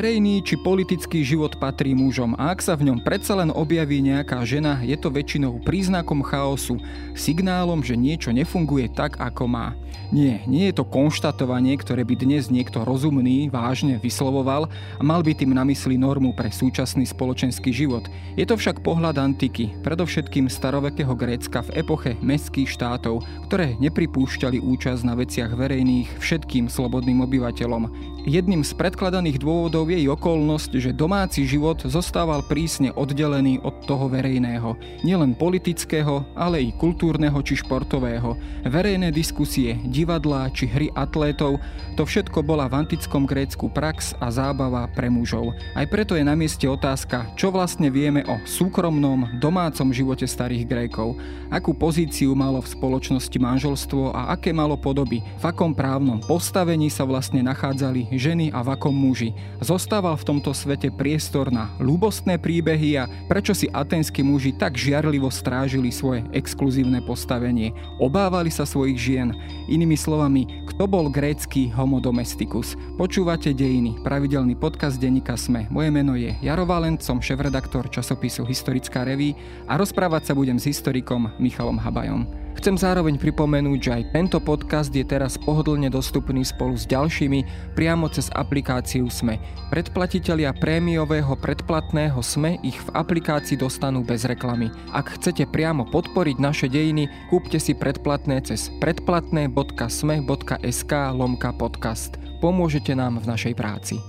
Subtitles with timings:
[0.00, 4.40] Verejný či politický život patrí mužom a ak sa v ňom predsa len objaví nejaká
[4.48, 6.80] žena, je to väčšinou príznakom chaosu,
[7.12, 9.76] signálom, že niečo nefunguje tak, ako má.
[10.08, 15.36] Nie, nie je to konštatovanie, ktoré by dnes niekto rozumný vážne vyslovoval a mal by
[15.36, 18.08] tým na mysli normu pre súčasný spoločenský život.
[18.40, 25.02] Je to však pohľad antiky, predovšetkým starovekého Grécka v epoche mestských štátov, ktoré nepripúšťali účasť
[25.04, 27.86] na veciach verejných všetkým slobodným obyvateľom.
[28.26, 34.06] Jedným z predkladaných dôvodov je i okolnosť, že domáci život zostával prísne oddelený od toho
[34.06, 34.78] verejného.
[35.02, 38.38] Nielen politického, ale i kultúrneho či športového.
[38.62, 41.58] Verejné diskusie, divadlá či hry atlétov,
[41.98, 45.50] to všetko bola v antickom Grécku prax a zábava pre mužov.
[45.74, 51.18] Aj preto je na mieste otázka, čo vlastne vieme o súkromnom, domácom živote starých Grékov.
[51.50, 57.02] Akú pozíciu malo v spoločnosti manželstvo a aké malo podoby, v akom právnom postavení sa
[57.02, 59.34] vlastne nachádzali ženy a v akom muži.
[59.80, 65.32] Zostával v tomto svete priestor na ľúbostné príbehy a prečo si aténsky muži tak žiarlivo
[65.32, 67.72] strážili svoje exkluzívne postavenie.
[67.96, 69.32] Obávali sa svojich žien.
[69.72, 72.76] Inými slovami, kto bol grécky homo domesticus?
[73.00, 75.64] Počúvate Dejiny, pravidelný podcast denníka Sme.
[75.72, 79.32] Moje meno je Jaro Valent, som šéf-redaktor časopisu Historická reví
[79.64, 82.28] a rozprávať sa budem s historikom Michalom Habajom.
[82.60, 88.04] Chcem zároveň pripomenúť, že aj tento podcast je teraz pohodlne dostupný spolu s ďalšími priamo
[88.12, 89.40] cez aplikáciu SME.
[89.70, 94.66] Predplatitelia prémiového predplatného SME ich v aplikácii dostanú bez reklamy.
[94.90, 102.18] Ak chcete priamo podporiť naše dejiny, kúpte si predplatné cez predplatné.sme.sk lomka podcast.
[102.42, 104.02] Pomôžete nám v našej práci.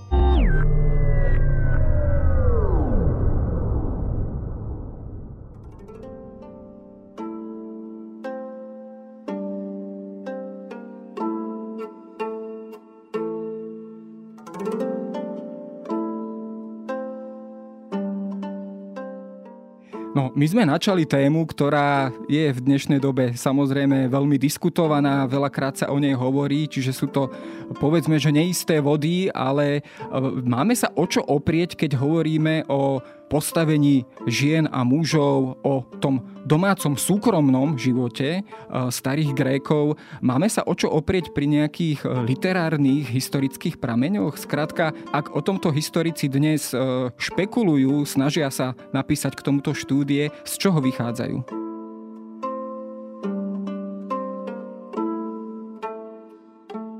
[20.41, 26.01] My sme načali tému, ktorá je v dnešnej dobe samozrejme veľmi diskutovaná, veľakrát sa o
[26.01, 27.29] nej hovorí, čiže sú to
[27.77, 29.81] povedzme, že neisté vody, ale e,
[30.41, 32.97] máme sa o čo oprieť, keď hovoríme o
[33.31, 39.95] postavení žien a mužov, o tom domácom súkromnom živote e, starých Grékov.
[40.19, 44.35] Máme sa o čo oprieť pri nejakých e, literárnych historických prameňoch?
[44.35, 50.53] Skrátka, ak o tomto historici dnes e, špekulujú, snažia sa napísať k tomuto štúdie, z
[50.59, 51.63] čoho vychádzajú?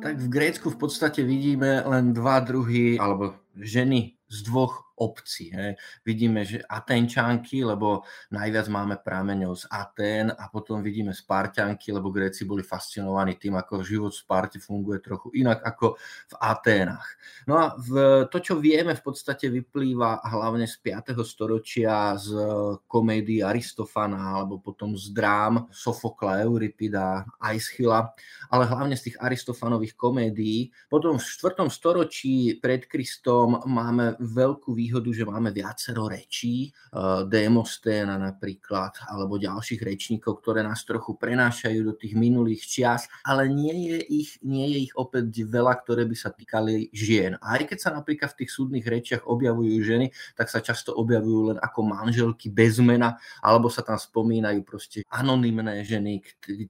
[0.01, 5.49] Tak v Grécku v podstate vidíme len dva druhy, alebo ženy z dvoch obcí.
[5.49, 5.73] He.
[6.05, 12.45] Vidíme, že Atenčanky, lebo najviac máme prámeňov z Atén a potom vidíme Spartianky, lebo Gréci
[12.45, 15.97] boli fascinovaní tým, ako život v Sparte funguje trochu inak ako
[16.29, 17.17] v Aténach.
[17.49, 21.17] No a v, to, čo vieme, v podstate vyplýva hlavne z 5.
[21.25, 22.37] storočia z
[22.85, 28.13] komédií Aristofana alebo potom z drám Sofokla, Euripida, Aeschyla,
[28.53, 30.69] ale hlavne z tých Aristofanových komédií.
[30.91, 31.65] Potom v 4.
[31.71, 39.39] storočí pred Kristom máme veľkú výhodu výhodu, že máme viacero rečí, eh, Demosténa napríklad, alebo
[39.39, 44.67] ďalších rečníkov, ktoré nás trochu prenášajú do tých minulých čias, ale nie je ich, nie
[44.75, 47.39] je ich opäť veľa, ktoré by sa týkali žien.
[47.39, 51.55] A aj keď sa napríklad v tých súdnych rečiach objavujú ženy, tak sa často objavujú
[51.55, 56.19] len ako manželky bez mena, alebo sa tam spomínajú proste anonymné ženy,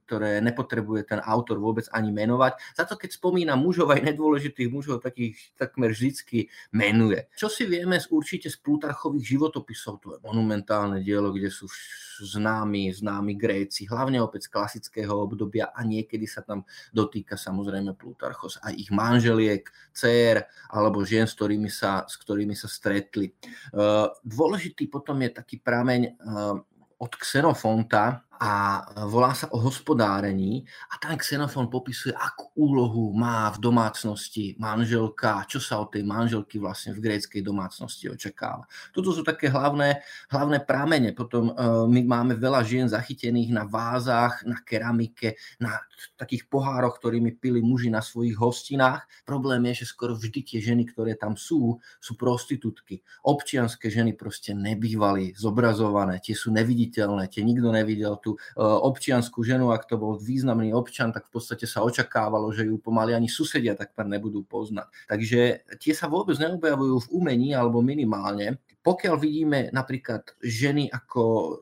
[0.06, 2.76] ktoré nepotrebuje ten autor vôbec ani menovať.
[2.78, 7.26] Za to, keď spomína mužov aj nedôležitých mužov, takých takmer vždycky menuje.
[7.34, 11.64] Čo si vieme z určite z Plutarchových životopisov, to je monumentálne dielo, kde sú
[12.20, 18.60] známi, známi Gréci, hlavne opäť z klasického obdobia a niekedy sa tam dotýka samozrejme Plutarchos
[18.60, 19.64] aj ich manželiek,
[19.96, 23.32] dcer alebo žien, s ktorými sa, s ktorými sa stretli.
[24.22, 26.20] Dôležitý potom je taký prameň
[27.02, 33.62] od Xenofonta, a volá sa o hospodárení a tam Xenofon popisuje, akú úlohu má v
[33.62, 38.66] domácnosti manželka, čo sa od tej manželky vlastne v gréckej domácnosti očakáva.
[38.90, 40.02] Toto sú také hlavné,
[40.32, 41.14] hlavné prámene.
[41.14, 45.78] Potom uh, my máme veľa žien zachytených na vázach, na keramike, na
[46.18, 49.06] takých pohároch, ktorými pili muži na svojich hostinách.
[49.22, 53.02] Problém je, že skoro vždy tie ženy, ktoré tam sú, sú prostitútky.
[53.22, 59.72] Občianské ženy proste nebývali zobrazované, tie sú neviditeľné, tie nikto nevidel tú E, občianskú ženu,
[59.72, 63.72] ak to bol významný občan, tak v podstate sa očakávalo, že ju pomaly ani susedia
[63.72, 64.92] takmer nebudú poznať.
[65.08, 65.40] Takže
[65.80, 68.60] tie sa vôbec neobjavujú v umení alebo minimálne.
[68.82, 71.56] Pokiaľ vidíme napríklad ženy ako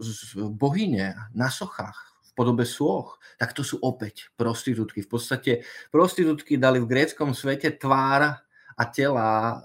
[0.56, 5.02] bohyne na sochách, v podobe sôch, tak to sú opäť prostitútky.
[5.02, 5.52] V podstate
[5.90, 8.38] prostitútky dali v gréckom svete tvár
[8.78, 9.60] a tela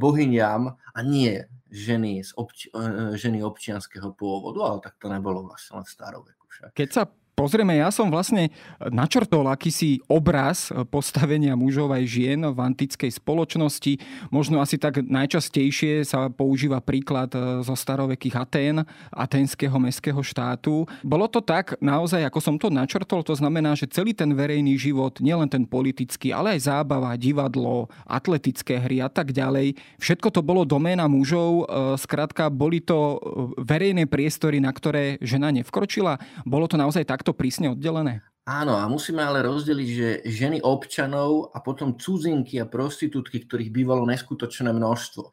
[0.00, 2.70] bohyňam a nie ženy, z obč-
[3.18, 6.70] ženy občianského pôvodu, ale tak to nebolo vlastne len staroveku však.
[6.72, 7.02] Keď sa
[7.36, 8.48] Pozrieme, ja som vlastne
[8.80, 14.00] načrtol akýsi obraz postavenia mužov aj žien v antickej spoločnosti.
[14.32, 20.88] Možno asi tak najčastejšie sa používa príklad e, zo starovekých Atén, aténskeho mestského štátu.
[21.04, 25.20] Bolo to tak naozaj, ako som to načrtol, to znamená, že celý ten verejný život,
[25.20, 30.64] nielen ten politický, ale aj zábava, divadlo, atletické hry a tak ďalej, všetko to bolo
[30.64, 31.68] doména mužov.
[31.68, 33.20] E, skrátka, boli to
[33.60, 36.16] verejné priestory, na ktoré žena nevkročila.
[36.48, 38.22] Bolo to naozaj tak takto prísne oddelené?
[38.46, 44.06] Áno, a musíme ale rozdeliť, že ženy občanov a potom cudzinky a prostitútky, ktorých bývalo
[44.06, 45.22] neskutočné množstvo.
[45.26, 45.30] E,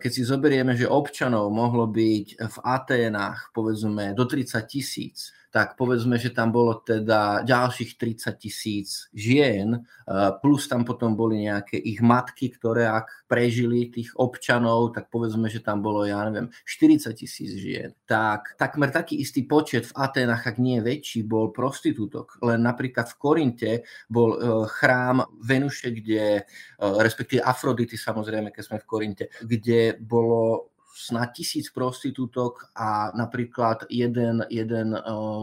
[0.00, 6.18] keď si zoberieme, že občanov mohlo byť v Aténach povedzme do 30 tisíc, tak povedzme,
[6.18, 12.02] že tam bolo teda ďalších 30 tisíc žien, eh, plus tam potom boli nejaké ich
[12.02, 17.54] matky, ktoré ak prežili tých občanov, tak povedzme, že tam bolo, ja neviem, 40 tisíc
[17.54, 17.94] žien.
[18.02, 22.42] Tak takmer taký istý počet v Atenách, ak nie väčší, bol prostitútok.
[22.42, 23.72] Len napríklad v Korinte
[24.10, 30.73] bol eh, chrám Venuše, kde, eh, respektíve Afrodity samozrejme, keď sme v Korinte, kde bolo
[30.94, 34.94] snad tisíc prostitútok a napríklad jeden, jeden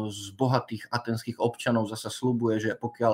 [0.07, 3.13] z bohatých atenských občanov zasa slubuje, že pokiaľ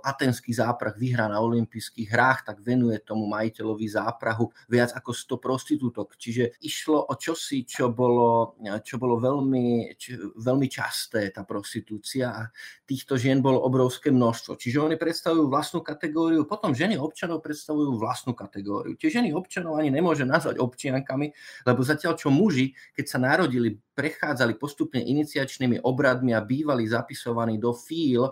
[0.00, 6.16] atenský záprah vyhrá na olympijských hrách, tak venuje tomu majiteľovi záprahu viac ako 100 prostitútok.
[6.16, 12.42] Čiže išlo o čosi, čo bolo, čo bolo veľmi, čo, veľmi časté, tá prostitúcia a
[12.88, 14.56] týchto žien bolo obrovské množstvo.
[14.56, 18.96] Čiže oni predstavujú vlastnú kategóriu, potom ženy občanov predstavujú vlastnú kategóriu.
[18.96, 23.78] Tie ženy občanov ani nemôže nazvať občiankami, problémami, lebo zatiaľ čo muži, keď sa narodili,
[23.96, 28.30] prechádzali postupne iniciačnými obradmi a bývali zapisovaní do fíl,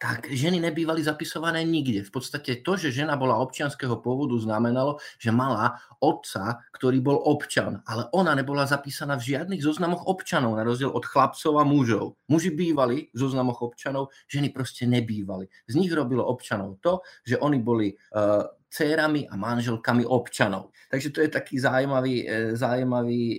[0.00, 2.08] tak ženy nebývali zapisované nikde.
[2.08, 7.84] V podstate to, že žena bola občianského pôvodu, znamenalo, že mala otca, ktorý bol občan,
[7.84, 12.16] ale ona nebola zapísaná v žiadnych zoznamoch občanov, na rozdiel od chlapcov a mužov.
[12.32, 15.52] Muži bývali v zoznamoch občanov, ženy proste nebývali.
[15.68, 20.74] Z nich robilo občanov to, že oni boli uh, dcérami a manželkami občanov.
[20.90, 23.38] Takže to je taký zaujímavý, e, zaujímavý e,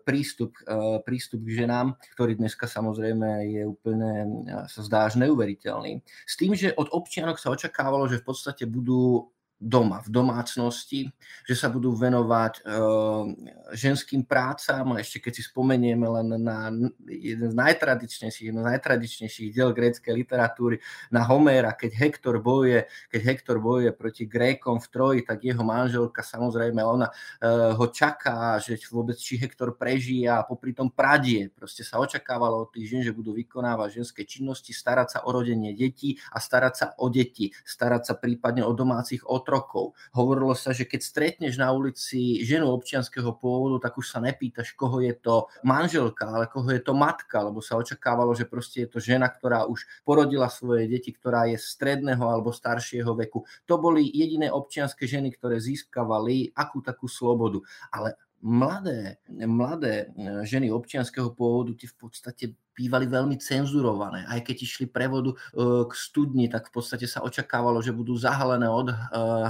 [0.00, 4.12] prístup, e, prístup k ženám, ktorý dneska samozrejme je úplne,
[4.72, 6.00] sa zdá až neuveriteľný.
[6.24, 9.28] S tým, že od občianok sa očakávalo, že v podstate budú
[9.62, 11.06] doma, v domácnosti,
[11.46, 13.30] že sa budú venovať uh,
[13.70, 14.82] ženským prácam.
[14.92, 16.74] A ešte keď si spomenieme len na
[17.06, 20.82] jeden z najtradičnejších, jeden z najtradičnejších diel gréckej literatúry,
[21.14, 26.26] na Homéra, keď Hektor bojuje, keď Hektor bojuje proti Grékom v Troji, tak jeho manželka
[26.26, 31.54] samozrejme, ona uh, ho čaká, že vôbec či Hektor prežije a popri tom pradie.
[31.54, 35.70] Proste sa očakávalo od tých žien, že budú vykonávať ženské činnosti, starať sa o rodenie
[35.78, 39.92] detí a starať sa o deti, starať sa prípadne o domácich otrov rokov.
[40.16, 45.04] Hovorilo sa, že keď stretneš na ulici ženu občianského pôvodu, tak už sa nepýtaš, koho
[45.04, 48.98] je to manželka, ale koho je to matka, lebo sa očakávalo, že proste je to
[49.04, 53.44] žena, ktorá už porodila svoje deti, ktorá je stredného alebo staršieho veku.
[53.68, 57.60] To boli jediné občianske ženy, ktoré získavali akú takú slobodu.
[57.92, 60.10] Ale mladé, mladé
[60.42, 64.24] ženy občianského pôvodu ti v podstate bývali veľmi cenzurované.
[64.24, 65.36] Aj keď išli prevodu e,
[65.84, 68.96] k studni, tak v podstate sa očakávalo, že budú zahalené od e,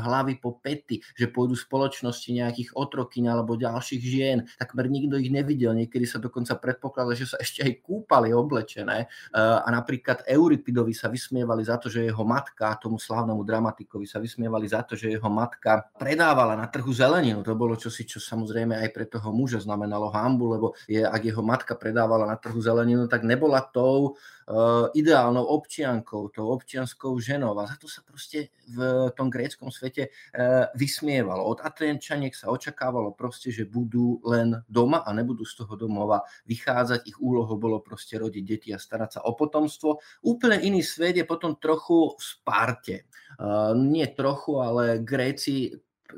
[0.02, 4.38] hlavy po pety, že pôjdu spoločnosti nejakých otrokyň alebo ďalších žien.
[4.59, 5.75] Takmer nikto ich nevidel.
[5.79, 9.07] Niekedy sa dokonca predpokladá, že sa ešte aj kúpali oblečené.
[9.07, 14.19] E, a napríklad Euripidovi sa vysmievali za to, že jeho matka, tomu slávnemu dramatikovi sa
[14.19, 17.47] vysmievali za to, že jeho matka predávala na trhu zeleninu.
[17.47, 21.45] To bolo čosi, čo samozrejme aj pre toho muža znamenalo hambu, lebo je, ak jeho
[21.45, 27.52] matka predávala na trhu zeleninu, tak nebola tou uh, ideálnou občiankou, tou občianskou ženou.
[27.61, 31.45] A za to sa proste v tom gréckom svete uh, vysmievalo.
[31.45, 37.04] Od Atenčaniek sa očakávalo proste, že budú len doma a nebudú z toho domova vychádzať.
[37.04, 40.00] Ich úlohou bolo proste rodiť deti a starať sa o potomstvo.
[40.25, 42.97] Úplne iný svet je potom trochu v Sparte.
[43.37, 45.76] Uh, nie trochu, ale Gréci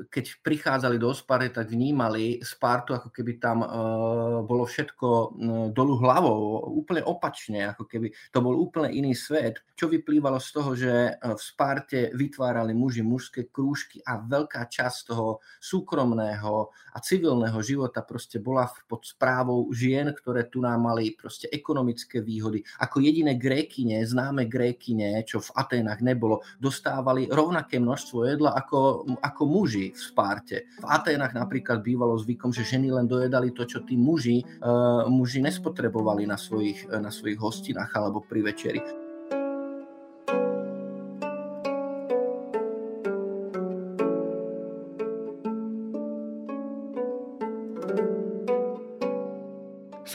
[0.09, 3.67] keď prichádzali do Spary, tak vnímali Spartu, ako keby tam uh,
[4.43, 5.29] bolo všetko uh,
[5.71, 10.71] dolu hlavou, úplne opačne, ako keby to bol úplne iný svet, čo vyplývalo z toho,
[10.73, 17.99] že v Sparte vytvárali muži mužské krúžky a veľká časť toho súkromného a civilného života
[18.01, 22.63] proste bola pod správou žien, ktoré tu nám mali proste ekonomické výhody.
[22.79, 29.43] Ako jediné grékine, známe grékine, čo v Aténach nebolo, dostávali rovnaké množstvo jedla ako, ako
[29.43, 30.57] muži v Sparte.
[30.81, 35.43] V Aténach napríklad bývalo zvykom, že ženy len dojedali to, čo tí muži, uh, muži
[35.43, 39.04] nespotrebovali na svojich, na svojich hostinách alebo pri večeri.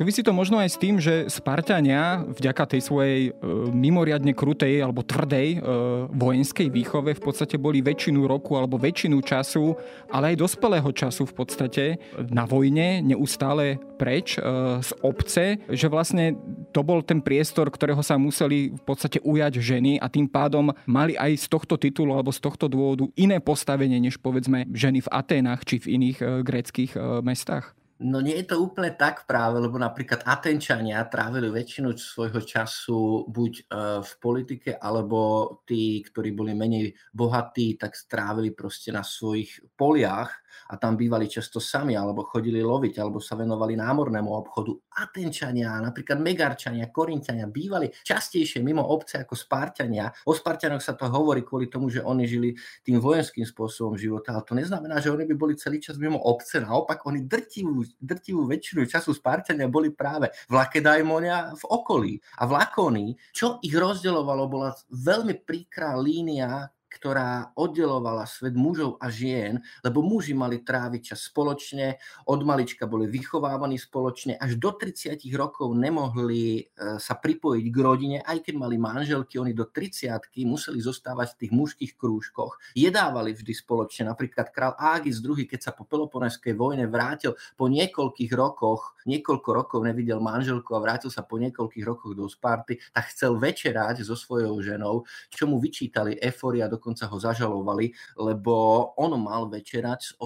[0.00, 3.30] Súvisí to možno aj s tým, že Spartania vďaka tej svojej e,
[3.68, 5.68] mimoriadne krutej alebo tvrdej e,
[6.08, 9.76] vojenskej výchove v podstate boli väčšinu roku alebo väčšinu času,
[10.08, 11.84] ale aj dospelého času v podstate
[12.32, 16.32] na vojne, neustále preč e, z obce, že vlastne
[16.72, 21.12] to bol ten priestor, ktorého sa museli v podstate ujať ženy a tým pádom mali
[21.12, 25.60] aj z tohto titulu alebo z tohto dôvodu iné postavenie než povedzme ženy v Aténach
[25.68, 27.76] či v iných e, gréckých e, mestách?
[28.00, 33.52] No nie je to úplne tak práve, lebo napríklad Atenčania trávili väčšinu svojho času buď
[33.60, 33.62] e,
[34.00, 40.32] v politike, alebo tí, ktorí boli menej bohatí, tak strávili proste na svojich poliach
[40.70, 44.72] a tam bývali často sami, alebo chodili loviť, alebo sa venovali námornému obchodu.
[45.00, 50.10] Atenčania, napríklad Megarčania, Korinčania bývali častejšie mimo obce ako Spartania.
[50.26, 52.50] O Spartanoch sa to hovorí kvôli tomu, že oni žili
[52.82, 56.60] tým vojenským spôsobom života, ale to neznamená, že oni by boli celý čas mimo obce.
[56.60, 62.12] Naopak, oni drtivú, drtivú väčšinu času Spartania boli práve v Lakedajmonia v okolí.
[62.40, 69.06] A v Lakónii, čo ich rozdeľovalo, bola veľmi príkrá línia ktorá oddelovala svet mužov a
[69.08, 75.22] žien, lebo muži mali tráviť čas spoločne, od malička boli vychovávaní spoločne, až do 30
[75.38, 76.62] rokov nemohli e,
[76.98, 81.52] sa pripojiť k rodine, aj keď mali manželky, oni do 30 museli zostávať v tých
[81.54, 82.58] mužských krúžkoch.
[82.74, 88.34] Jedávali vždy spoločne, napríklad král Ágis II, keď sa po Peloponeskej vojne vrátil po niekoľkých
[88.34, 93.38] rokoch, niekoľko rokov nevidel manželku a vrátil sa po niekoľkých rokoch do Sparty, tak chcel
[93.38, 99.52] večerať so svojou ženou, čo mu vyčítali Eforia do dokonca ho zažalovali, lebo on mal
[99.52, 100.16] večerať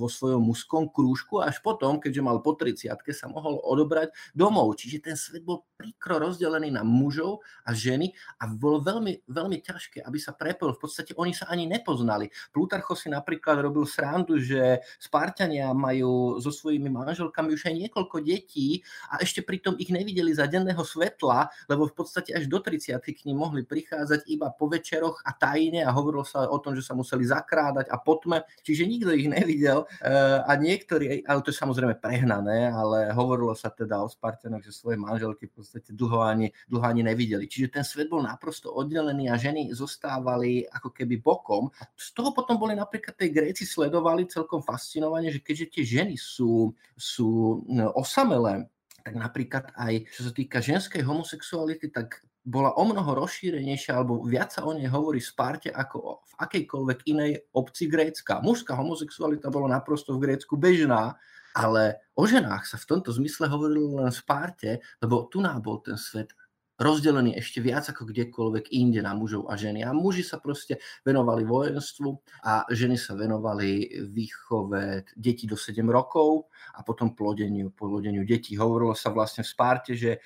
[0.00, 4.80] vo svojom mužskom krúžku a až potom, keďže mal po 30 sa mohol odobrať domov.
[4.80, 10.00] Čiže ten svet bol príkro rozdelený na mužov a ženy a bolo veľmi, veľmi ťažké,
[10.00, 10.72] aby sa prepol.
[10.72, 12.32] V podstate oni sa ani nepoznali.
[12.50, 18.80] Plutarcho si napríklad robil srandu, že Spartania majú so svojimi manželkami už aj niekoľko detí
[19.12, 23.20] a ešte pritom ich nevideli za denného svetla, lebo v podstate až do 30 k
[23.28, 26.94] ním mohli prichádzať iba po večeroch a tajne a hovorilo sa o tom, že sa
[26.94, 31.98] museli zakrádať a potme, čiže nikto ich nevidel eh, a niektorí, ale to je samozrejme
[31.98, 36.86] prehnané, ale hovorilo sa teda o Spartanoch, že svoje manželky v podstate dlho ani, dlho
[36.86, 37.50] ani nevideli.
[37.50, 41.68] Čiže ten svet bol naprosto oddelený a ženy zostávali ako keby bokom.
[41.98, 46.70] Z toho potom boli napríklad tej Gréci sledovali celkom fascinovane, že keďže tie ženy sú,
[46.94, 48.70] sú no, osamelé,
[49.02, 54.56] tak napríklad aj čo sa týka ženskej homosexuality, tak bola o mnoho rozšírenejšia, alebo viac
[54.56, 58.40] sa o nej hovorí v Sparte ako v akejkoľvek inej obci Grécka.
[58.40, 61.20] Mužská homosexualita bola naprosto v Grécku bežná,
[61.52, 64.70] ale o ženách sa v tomto zmysle hovorilo len v Sparte,
[65.04, 66.32] lebo tu nám bol ten svet
[66.78, 69.82] rozdelený ešte viac ako kdekoľvek inde na mužov a ženy.
[69.82, 72.10] A muži sa proste venovali vojenstvu
[72.46, 76.46] a ženy sa venovali výchove detí do 7 rokov
[76.78, 78.54] a potom plodeniu, plodeniu detí.
[78.54, 80.22] Hovorilo sa vlastne v Sparte, že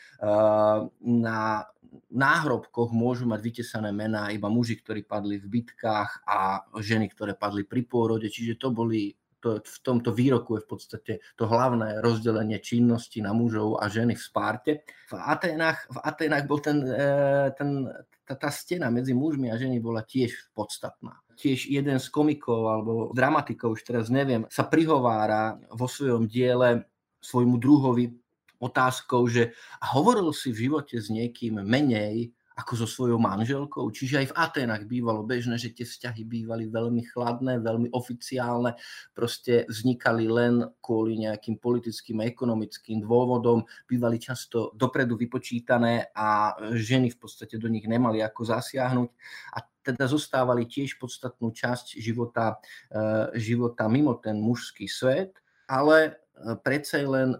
[1.00, 1.64] na
[2.08, 7.68] náhrobkoch môžu mať vytesané mená iba muži, ktorí padli v bitkách a ženy, ktoré padli
[7.68, 8.32] pri pôrode.
[8.32, 13.34] Čiže to boli to, v tomto výroku je v podstate to hlavné rozdelenie činnosti na
[13.34, 14.72] mužov a ženy v Sparte.
[15.10, 17.90] V Aténach, v Aténach bol ten, e, ten,
[18.22, 21.18] tá, tá stena medzi mužmi a ženy bola tiež podstatná.
[21.34, 26.86] Tiež jeden z komikov alebo dramatikov, už teraz neviem, sa prihovára vo svojom diele
[27.18, 28.14] svojmu druhovi
[28.62, 29.50] otázkou, že
[29.82, 33.88] hovoril si v živote s niekým menej ako so svojou manželkou.
[33.88, 38.76] Čiže aj v Atenách bývalo bežné, že tie vzťahy bývali veľmi chladné, veľmi oficiálne,
[39.16, 47.12] proste vznikali len kvôli nejakým politickým a ekonomickým dôvodom, bývali často dopredu vypočítané a ženy
[47.12, 49.10] v podstate do nich nemali ako zasiahnuť.
[49.56, 52.62] A teda zostávali tiež podstatnú časť života,
[52.94, 55.34] eh, života mimo ten mužský svet,
[55.66, 57.34] ale eh, predsa len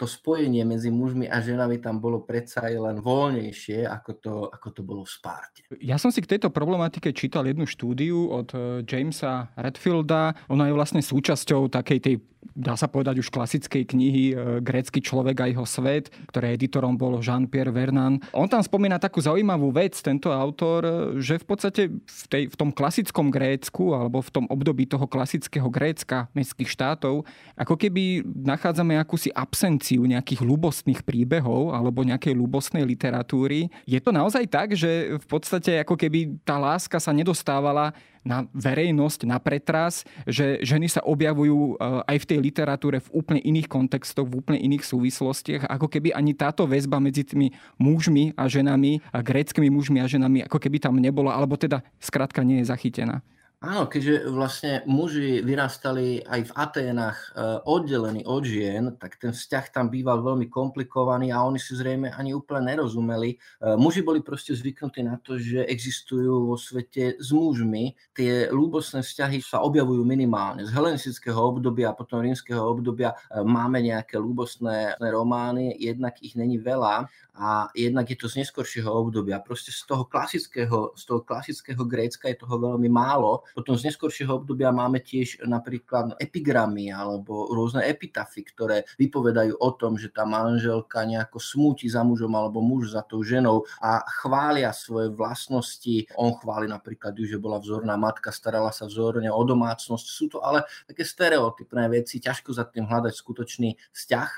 [0.00, 4.68] to spojenie medzi mužmi a ženami tam bolo predsa aj len voľnejšie, ako to, ako
[4.72, 5.60] to bolo v Sparte.
[5.84, 10.32] Ja som si k tejto problematike čítal jednu štúdiu od eh, Jamesa Redfielda.
[10.48, 12.14] Ona je vlastne súčasťou takej tej
[12.56, 17.20] dá sa povedať už klasickej knihy e, Grécky človek a jeho svet, ktoré editorom bol
[17.20, 18.20] Jean-Pierre Vernan.
[18.32, 22.56] On tam spomína takú zaujímavú vec, tento autor, e, že v podstate v, tej, v
[22.56, 28.96] tom klasickom Grécku alebo v tom období toho klasického Grécka mestských štátov, ako keby nachádzame
[28.96, 33.68] akúsi absenciu nejakých ľubostných príbehov alebo nejakej ľubostnej literatúry.
[33.84, 39.24] Je to naozaj tak, že v podstate ako keby tá láska sa nedostávala na verejnosť,
[39.24, 44.28] na pretras, že ženy sa objavujú eh, aj v tej literatúre v úplne iných kontextoch,
[44.28, 49.18] v úplne iných súvislostiach, ako keby ani táto väzba medzi tými mužmi a ženami, a
[49.24, 53.24] gréckými mužmi a ženami, ako keby tam nebola, alebo teda skrátka nie je zachytená.
[53.60, 59.68] Áno, keďže vlastne muži vyrastali aj v Aténach e, oddelení od žien, tak ten vzťah
[59.68, 63.36] tam býval veľmi komplikovaný a oni si zrejme ani úplne nerozumeli.
[63.36, 67.92] E, muži boli proste zvyknutí na to, že existujú vo svete s mužmi.
[68.16, 70.64] Tie ľúbosné vzťahy sa objavujú minimálne.
[70.64, 76.56] Z helenistického obdobia a potom rímskeho obdobia e, máme nejaké ľúbosné romány, jednak ich není
[76.56, 79.36] veľa a jednak je to z neskoršieho obdobia.
[79.44, 84.42] Proste z toho klasického, z toho klasického Grécka je toho veľmi málo potom z neskoršieho
[84.42, 91.02] obdobia máme tiež napríklad epigramy alebo rôzne epitafy, ktoré vypovedajú o tom, že tá manželka
[91.06, 96.10] nejako smúti za mužom alebo muž za tou ženou a chvália svoje vlastnosti.
[96.18, 100.06] On chváli napríklad ju, že bola vzorná matka, starala sa vzorne o domácnosť.
[100.06, 104.30] Sú to ale také stereotypné veci, ťažko za tým hľadať skutočný vzťah.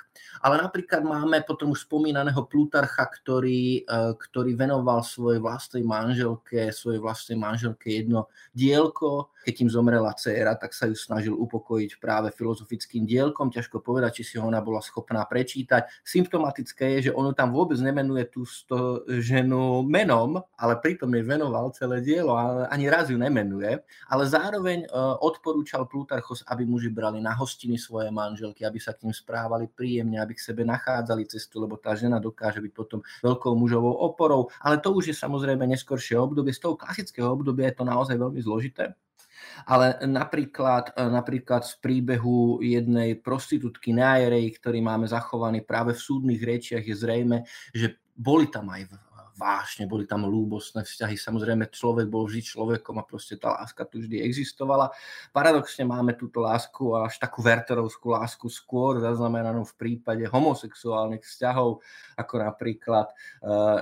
[0.47, 7.03] Ale napríklad máme potom už spomínaného Plutarcha, ktorý, e, ktorý venoval svojej vlastnej manželke, svojej
[7.03, 12.31] vlastnej manželke jedno dielko poco keď im zomrela dcéra, tak sa ju snažil upokojiť práve
[12.31, 13.51] filozofickým dielkom.
[13.51, 15.91] Ťažko povedať, či si ho ona bola schopná prečítať.
[16.07, 18.47] Symptomatické je, že ono tam vôbec nemenuje tú
[19.19, 23.83] ženu menom, ale pritom jej venoval celé dielo a ani raz ju nemenuje.
[24.09, 24.89] Ale zároveň e,
[25.21, 30.21] odporúčal Plutarchos, aby muži brali na hostiny svoje manželky, aby sa k ním správali príjemne,
[30.23, 34.53] aby k sebe nachádzali cestu, lebo tá žena dokáže byť potom veľkou mužovou oporou.
[34.63, 36.55] Ale to už je samozrejme neskoršie obdobie.
[36.55, 38.95] Z toho klasického obdobia je to naozaj veľmi zložité
[39.67, 46.43] ale napríklad, e, napríklad z príbehu jednej prostitútky Najerej, ktorý máme zachovaný práve v súdnych
[46.43, 49.12] rečiach, je zrejme, že boli tam aj
[49.43, 51.19] vášne, boli tam lúbosné vzťahy.
[51.19, 54.95] Samozrejme, človek bol vždy človekom a proste tá láska tu vždy existovala.
[55.35, 61.83] Paradoxne máme túto lásku až takú verterovskú lásku skôr zaznamenanú v prípade homosexuálnych vzťahov,
[62.15, 63.15] ako napríklad e,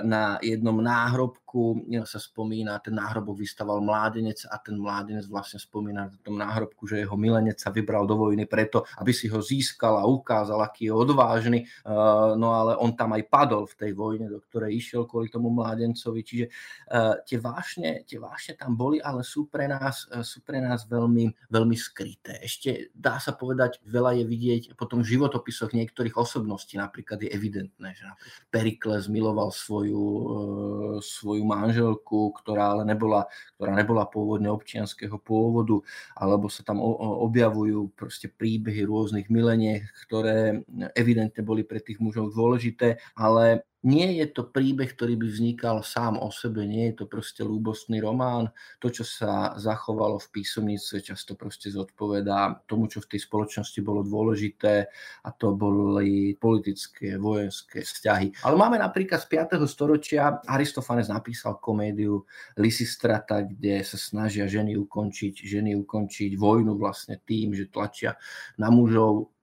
[0.01, 6.17] na jednom náhrobku sa spomína, ten náhrobok vystaval mládenec a ten mládenec vlastne spomína na
[6.23, 10.07] tom náhrobku, že jeho milenec sa vybral do vojny preto, aby si ho získal a
[10.07, 11.59] ukázal, aký je odvážny.
[11.61, 11.93] E,
[12.39, 16.19] no ale on tam aj padol v tej vojne, do ktorej išiel kvôli tomu mládencovi.
[16.23, 20.63] Čiže uh, tie, vášne, tie vášne tam boli, ale sú pre nás, uh, sú pre
[20.63, 22.39] nás veľmi, veľmi skryté.
[22.39, 26.79] Ešte dá sa povedať, veľa je vidieť potom v životopisoch niektorých osobností.
[26.79, 28.07] Napríklad je evidentné, že
[28.49, 33.27] Perikles miloval svoju, uh, svoju manželku, ktorá ale nebola,
[33.59, 35.79] ktorá nebola pôvodne občianského pôvodu,
[36.15, 40.63] alebo sa tam objavujú proste príbehy rôznych mileniek, ktoré
[40.95, 46.21] evidentne boli pre tých mužov dôležité, ale nie je to príbeh, ktorý by vznikal sám
[46.21, 48.53] o sebe, nie je to proste ľúbostný román.
[48.77, 54.05] To, čo sa zachovalo v písomnice, často proste zodpovedá tomu, čo v tej spoločnosti bolo
[54.05, 54.85] dôležité
[55.25, 58.45] a to boli politické, vojenské vzťahy.
[58.45, 59.65] Ale máme napríklad z 5.
[59.65, 62.21] storočia, Aristofanes napísal komédiu
[62.61, 68.13] Lysistrata, kde sa snažia ženy ukončiť, ženy ukončiť vojnu vlastne tým, že tlačia
[68.61, 69.33] na mužov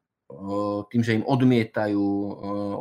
[0.93, 2.05] tým, že im odmietajú,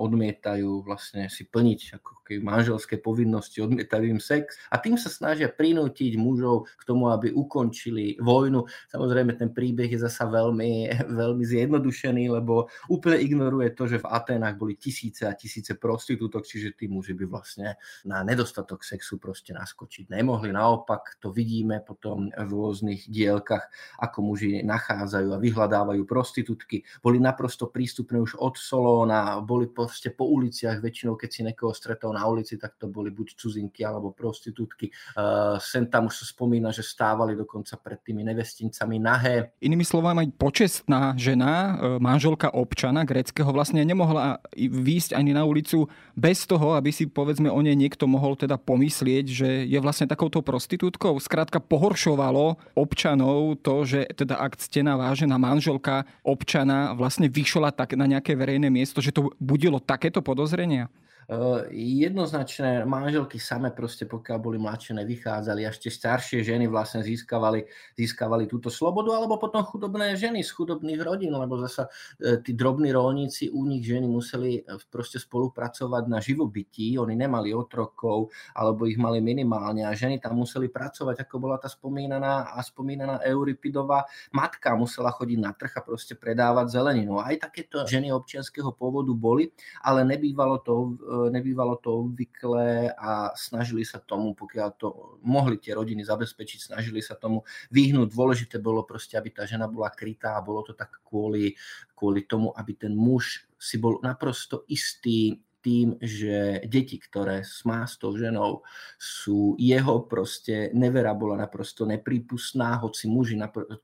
[0.04, 2.12] odmietajú vlastne si plniť ako
[2.44, 8.20] manželské povinnosti, odmietajú im sex a tým sa snažia prinútiť mužov k tomu, aby ukončili
[8.20, 8.68] vojnu.
[8.92, 14.60] Samozrejme, ten príbeh je zasa veľmi, veľmi zjednodušený, lebo úplne ignoruje to, že v Aténach
[14.60, 20.12] boli tisíce a tisíce prostitútok, čiže tí muži by vlastne na nedostatok sexu proste naskočiť
[20.12, 20.52] nemohli.
[20.52, 23.70] Naopak to vidíme potom v rôznych dielkach,
[24.02, 26.84] ako muži nachádzajú a vyhľadávajú prostitútky.
[27.00, 32.17] Boli naprosto prístupné už od Solóna, boli proste po uliciach, väčšinou keď si niekoho stretol
[32.18, 34.90] na ulici, tak to boli buď cudzinky alebo prostitútky.
[35.14, 39.54] Uh, sem tam už sa spomína, že stávali dokonca pred tými nevestincami nahé.
[39.62, 45.86] Inými slovami, počestná žena, e, manželka občana greckého vlastne nemohla výjsť ani na ulicu
[46.18, 50.42] bez toho, aby si povedzme o nej niekto mohol teda pomyslieť, že je vlastne takouto
[50.42, 51.20] prostitútkou.
[51.20, 58.08] Skrátka pohoršovalo občanov to, že teda ak ctená vážená manželka občana vlastne vyšla tak na
[58.08, 60.88] nejaké verejné miesto, že to budilo takéto podozrenia?
[61.28, 61.62] Eh,
[62.08, 65.68] jednoznačné manželky same proste, pokiaľ boli mladšie, nevychádzali.
[65.68, 67.68] Až tie staršie ženy vlastne získavali,
[68.00, 71.92] získavali túto slobodu, alebo potom chudobné ženy z chudobných rodín, lebo zasa
[72.24, 77.52] eh, tí drobní rolníci, u nich ženy museli eh, proste spolupracovať na živobytí, oni nemali
[77.52, 82.64] otrokov, alebo ich mali minimálne a ženy tam museli pracovať, ako bola tá spomínaná a
[82.64, 87.20] spomínaná Euripidová matka, musela chodiť na trh a proste predávať zeleninu.
[87.20, 89.52] Aj takéto ženy občianského pôvodu boli,
[89.84, 90.96] ale nebývalo to
[91.34, 97.18] nebývalo to obvyklé a snažili sa tomu, pokiaľ to mohli tie rodiny zabezpečiť, snažili sa
[97.18, 97.42] tomu
[97.74, 98.14] vyhnúť.
[98.14, 101.58] Dôležité bolo proste, aby tá žena bola krytá a bolo to tak kvôli,
[101.98, 108.00] kvôli tomu, aby ten muž si bol naprosto istý tým, že deti, ktoré má s
[108.00, 108.64] tou ženou,
[108.96, 113.36] sú jeho proste, nevera bola naprosto neprípustná, hoci muži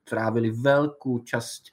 [0.07, 1.63] trávili veľkú časť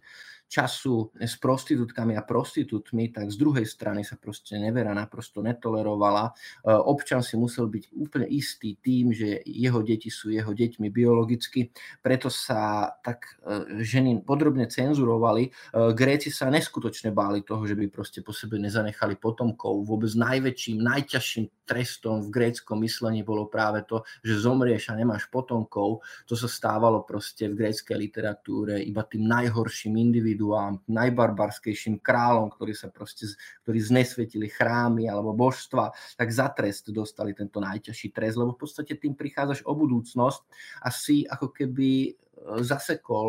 [0.51, 6.27] času s prostitútkami a prostitútmi, tak z druhej strany sa proste nevera naprosto netolerovala.
[6.27, 6.33] E,
[6.75, 11.71] občan si musel byť úplne istý tým, že jeho deti sú jeho deťmi biologicky,
[12.03, 15.47] preto sa tak e, ženy podrobne cenzurovali.
[15.47, 15.51] E,
[15.95, 19.87] Gréci sa neskutočne báli toho, že by proste po sebe nezanechali potomkov.
[19.87, 26.03] Vôbec najväčším, najťažším trestom v gréckom myslení bolo práve to, že zomrieš a nemáš potomkov.
[26.27, 29.95] To sa stávalo proste v gréckej literatúre iba tým najhorším
[30.41, 33.29] individuám, najbarbarskejším kráľom, ktorí sa proste,
[33.69, 38.97] ktorí znesvetili chrámy alebo božstva, tak za trest dostali tento najťažší trest, lebo v podstate
[38.97, 40.43] tým prichádzaš o budúcnosť
[40.81, 42.17] a si ako keby
[42.65, 43.27] zasekol,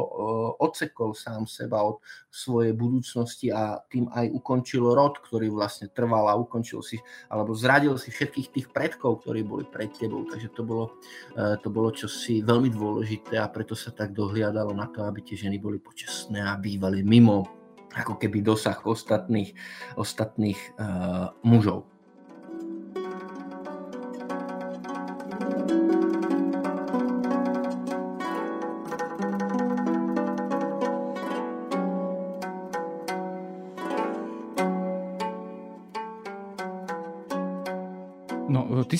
[0.59, 1.99] odsekol sám seba od
[2.31, 6.97] svojej budúcnosti a tým aj ukončil rod, ktorý vlastne trval a ukončil si,
[7.27, 10.23] alebo zradil si všetkých tých predkov, ktorí boli pred tebou.
[10.23, 10.95] Takže to bolo,
[11.35, 15.35] e, to bolo čosi veľmi dôležité a preto sa tak dohliadalo na to, aby tie
[15.35, 19.51] ženy boli počestné a bývali mimo ako keby dosah ostatných,
[19.99, 21.90] ostatných uh, mužov.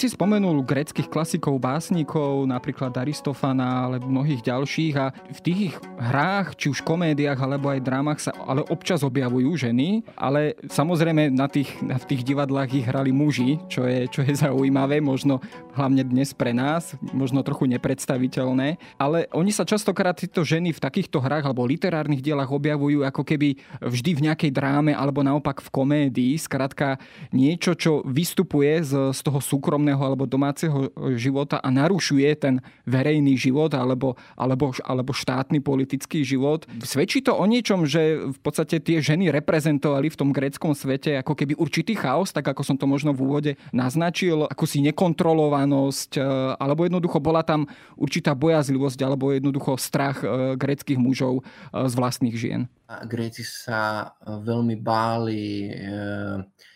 [0.02, 4.94] Si spomenul greckých klasikov, básnikov, napríklad Aristofana, ale mnohých ďalších.
[4.98, 9.54] A v tých ich hrách, či už komédiách, alebo aj drámach sa ale občas objavujú
[9.54, 14.34] ženy, ale samozrejme na tých, na tých divadlách ich hrali muži, čo je, čo je
[14.42, 15.38] zaujímavé, možno
[15.78, 21.22] hlavne dnes pre nás, možno trochu nepredstaviteľné, ale oni sa častokrát tieto ženy v takýchto
[21.22, 23.54] hrách alebo literárnych dielach objavujú ako keby
[23.86, 26.98] vždy v nejakej dráme alebo naopak v komédii, skrátka
[27.30, 32.56] niečo, čo vystupuje z, z toho súkromia súkromného alebo domáceho života a narušuje ten
[32.88, 36.66] verejný život alebo, alebo, alebo štátny politický život.
[36.84, 41.36] Svedčí to o niečom, že v podstate tie ženy reprezentovali v tom gréckom svete ako
[41.36, 46.22] keby určitý chaos, tak ako som to možno v úvode naznačil, akúsi nekontrolovanosť, e,
[46.58, 47.68] alebo jednoducho bola tam
[48.00, 52.62] určitá bojazlivosť alebo jednoducho strach e, gréckých mužov e, z vlastných žien.
[53.08, 55.72] Gréci sa veľmi báli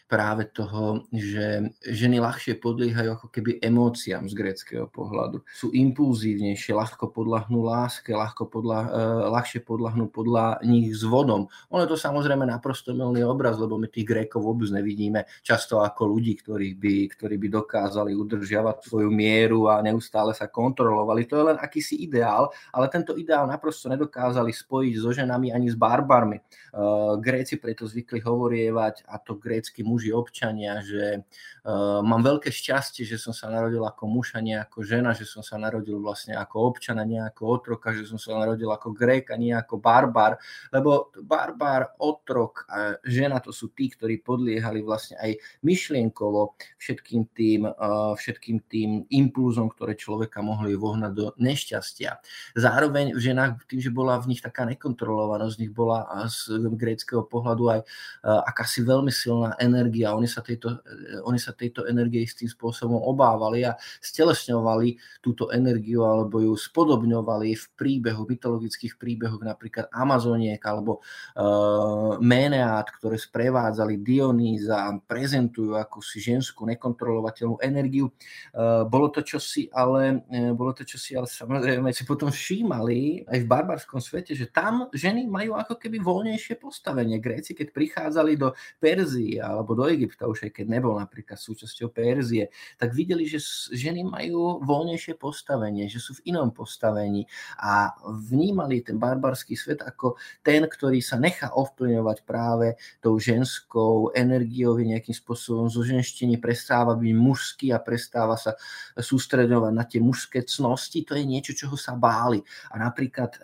[0.05, 5.41] práve toho, že ženy ľahšie podliehajú ako keby emóciám z gréckého pohľadu.
[5.49, 11.49] Sú impulzívnejšie, ľahko podľahnú láske, ľahko podľa, uh, ľahšie podľahnú podľa nich s vodom.
[11.73, 16.05] Ono je to samozrejme naprosto milný obraz, lebo my tých Grékov vôbec nevidíme často ako
[16.05, 21.25] ľudí, ktorí by, ktorí by dokázali udržiavať svoju mieru a neustále sa kontrolovali.
[21.25, 25.75] To je len akýsi ideál, ale tento ideál naprosto nedokázali spojiť so ženami ani s
[25.75, 26.37] barbarmi.
[26.69, 31.23] Uh, Gréci preto zvykli hovorievať, a to grécky muži občania, že
[31.63, 35.23] uh, mám veľké šťastie, že som sa narodil ako muž a nie ako žena, že
[35.23, 39.31] som sa narodil vlastne ako občana, nie ako otroka, že som sa narodil ako Grék
[39.31, 40.35] a nie ako barbar,
[40.75, 47.71] lebo barbar, otrok a žena to sú tí, ktorí podliehali vlastne aj myšlienkovo všetkým tým,
[47.71, 52.19] uh, všetkým tým impulzom, ktoré človeka mohli vohnať do nešťastia.
[52.59, 57.23] Zároveň v ženách, tým, že bola v nich taká nekontrolovanosť, z nich bola z gréckého
[57.23, 60.17] pohľadu aj uh, akási veľmi silná energia energia.
[60.17, 66.01] Oni sa tejto, eh, oni sa tejto energie istým spôsobom obávali a stelesňovali túto energiu
[66.01, 71.05] alebo ju spodobňovali v príbehu, mytologických príbehoch napríklad Amazoniek alebo
[71.37, 78.09] uh, Meneát, ktoré sprevádzali Dionýza a prezentujú akúsi ženskú nekontrolovateľnú energiu.
[78.53, 83.37] Uh, bolo to čosi, ale uh, bolo to čosi, ale samozrejme si potom všímali aj
[83.43, 87.21] v barbarskom svete, že tam ženy majú ako keby voľnejšie postavenie.
[87.21, 92.49] Gréci, keď prichádzali do Perzie alebo do Egypta, už aj keď nebol napríklad súčasťou Perzie,
[92.79, 93.43] tak videli, že
[93.75, 97.27] ženy majú voľnejšie postavenie, že sú v inom postavení
[97.59, 104.79] a vnímali ten barbarský svet ako ten, ktorý sa nechá ovplyvňovať práve tou ženskou energiou,
[104.95, 108.55] nejakým spôsobom zo ženštiny prestáva byť mužský a prestáva sa
[108.95, 112.39] sústredovať na tie mužské cnosti, to je niečo, čoho sa báli.
[112.71, 113.41] A napríklad eh,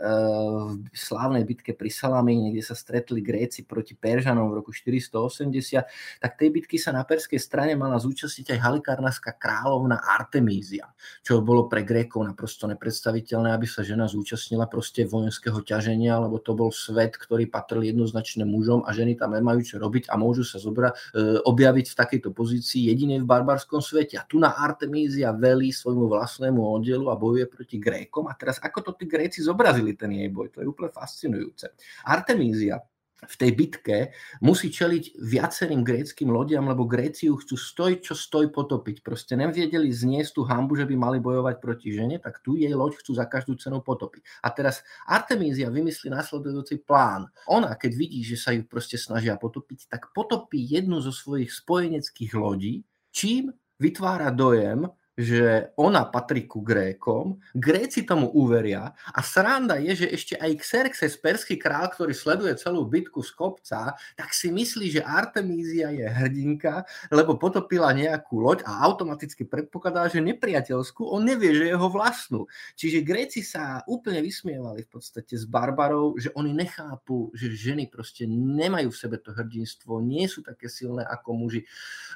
[0.79, 6.37] v slávnej bitke pri Salamíne, kde sa stretli Gréci proti Peržanom v roku 480, tak
[6.37, 10.93] tej bitky sa na perskej strane mala zúčastniť aj halikárnarská kráľovna Artemízia,
[11.25, 16.53] čo bolo pre Grékov naprosto nepredstaviteľné, aby sa žena zúčastnila proste vojenského ťaženia, lebo to
[16.53, 20.61] bol svet, ktorý patril jednoznačne mužom a ženy tam nemajú čo robiť a môžu sa
[20.61, 24.21] zobra, e, objaviť v takejto pozícii jedine v barbarskom svete.
[24.21, 28.29] A tu na Artemízia velí svojmu vlastnému oddielu a bojuje proti Grékom.
[28.29, 31.73] A teraz ako to tí Gréci zobrazili ten jej boj, to je úplne fascinujúce.
[32.05, 32.77] Artemízia
[33.21, 33.97] v tej bitke
[34.41, 39.05] musí čeliť viacerým gréckým lodiam, lebo Gréci ju chcú stoj, čo stoj potopiť.
[39.05, 42.97] Proste nevedeli zniesť tú hambu, že by mali bojovať proti žene, tak tu jej loď
[42.97, 44.41] chcú za každú cenu potopiť.
[44.41, 47.29] A teraz Artemízia vymyslí následujúci plán.
[47.45, 52.33] Ona, keď vidí, že sa ju proste snažia potopiť, tak potopí jednu zo svojich spojeneckých
[52.33, 52.81] lodí,
[53.13, 60.07] čím vytvára dojem, že ona patrí ku Grékom, Gréci tomu uveria a sranda je, že
[60.07, 65.01] ešte aj Xerxes, perský král, ktorý sleduje celú bitku z kopca, tak si myslí, že
[65.03, 71.75] Artemízia je hrdinka, lebo potopila nejakú loď a automaticky predpokladá, že nepriateľskú, on nevie, že
[71.75, 72.47] jeho vlastnú.
[72.79, 78.23] Čiže Gréci sa úplne vysmievali v podstate s barbarov, že oni nechápu, že ženy proste
[78.31, 81.61] nemajú v sebe to hrdinstvo, nie sú také silné ako muži,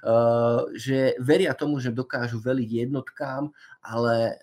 [0.07, 3.49] uh, že veria tomu, že dokážu veliť jednotkám,
[3.83, 4.35] ale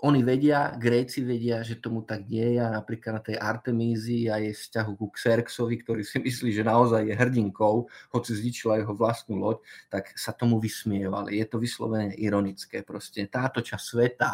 [0.00, 2.62] oni vedia, Gréci vedia, že tomu tak nie je.
[2.62, 7.14] Napríklad na tej Artemízi a jej vzťahu ku Xerxovi, ktorý si myslí, že naozaj je
[7.14, 9.60] hrdinkou, hoci zničila jeho vlastnú loď,
[9.92, 11.40] tak sa tomu vysmievali.
[11.40, 12.80] Je to vyslovene ironické.
[12.80, 14.32] Proste táto časť sveta,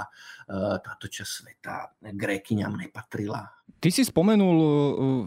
[0.50, 1.74] eh, táto časť sveta
[2.14, 3.56] Grékyňam nepatrila.
[3.76, 4.68] Ty si spomenul uh,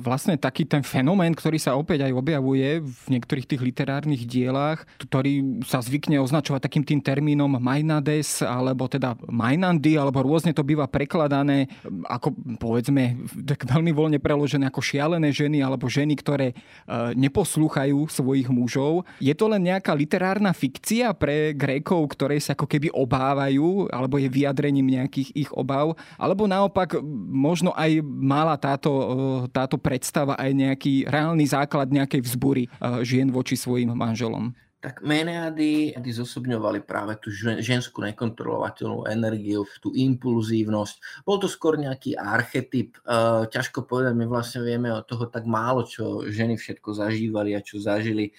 [0.02, 5.62] vlastne taký ten fenomén, ktorý sa opäť aj objavuje v niektorých tých literárnych dielách, ktorý
[5.70, 11.66] sa zvykne označovať takým tým termínom Mainades, alebo teda Mainandy, alebo rôzne to býva prekladané
[12.06, 18.46] ako povedzme tak veľmi voľne preložené ako šialené ženy, alebo ženy, ktoré uh, neposlúchajú svojich
[18.54, 19.10] mužov.
[19.18, 24.30] Je to len nejaká literárna fikcia pre Grékov, ktoré sa ako keby obávajú, alebo je
[24.30, 27.02] vyjadrením nejakých ich obav, alebo naopak
[27.34, 28.92] možno aj mala táto,
[29.50, 32.64] táto predstava aj nejaký reálny základ nejakej vzbury
[33.02, 34.54] žien voči svojim manželom?
[34.80, 41.24] Tak Meneady zosobňovali práve tú ženskú nekontrolovateľnú energiu, tú impulzívnosť.
[41.28, 42.96] Bol to skôr nejaký archetyp.
[43.52, 47.84] ťažko povedať, my vlastne vieme o toho tak málo, čo ženy všetko zažívali a čo
[47.84, 48.32] zažili.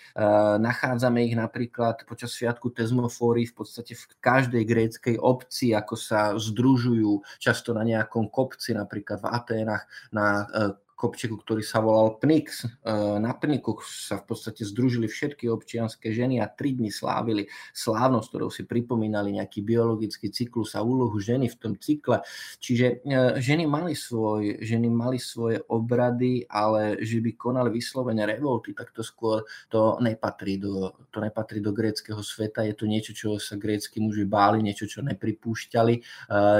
[0.58, 7.20] nachádzame ich napríklad počas sviatku Tezmofóry v podstate v každej gréckej obci, ako sa združujú
[7.36, 12.68] často na nejakom kopci, napríklad v Aténach, na e, kopčeku, ktorý sa volal Pnix.
[12.68, 12.68] E,
[13.16, 18.52] na Pniku sa v podstate združili všetky občianské ženy a tri dni slávili slávnosť, ktorou
[18.52, 22.20] si pripomínali nejaký biologický cyklus a úlohu ženy v tom cykle.
[22.60, 28.76] Čiže e, ženy mali, svoj, ženy mali svoje obrady, ale že by konali vyslovene revolty,
[28.76, 32.68] tak to skôr to nepatrí do, to nepatrí do gréckého sveta.
[32.68, 36.00] Je to niečo, čo sa grécky muži báli, niečo, čo nepripúšťali, e,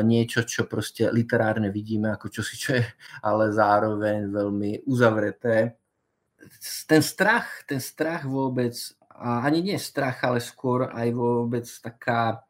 [0.01, 2.85] niečo, čo proste literárne vidíme ako čosi, čo je
[3.21, 5.77] ale zároveň veľmi uzavreté.
[6.89, 8.73] Ten strach, ten strach vôbec,
[9.11, 12.41] a ani nie strach, ale skôr aj vôbec taká,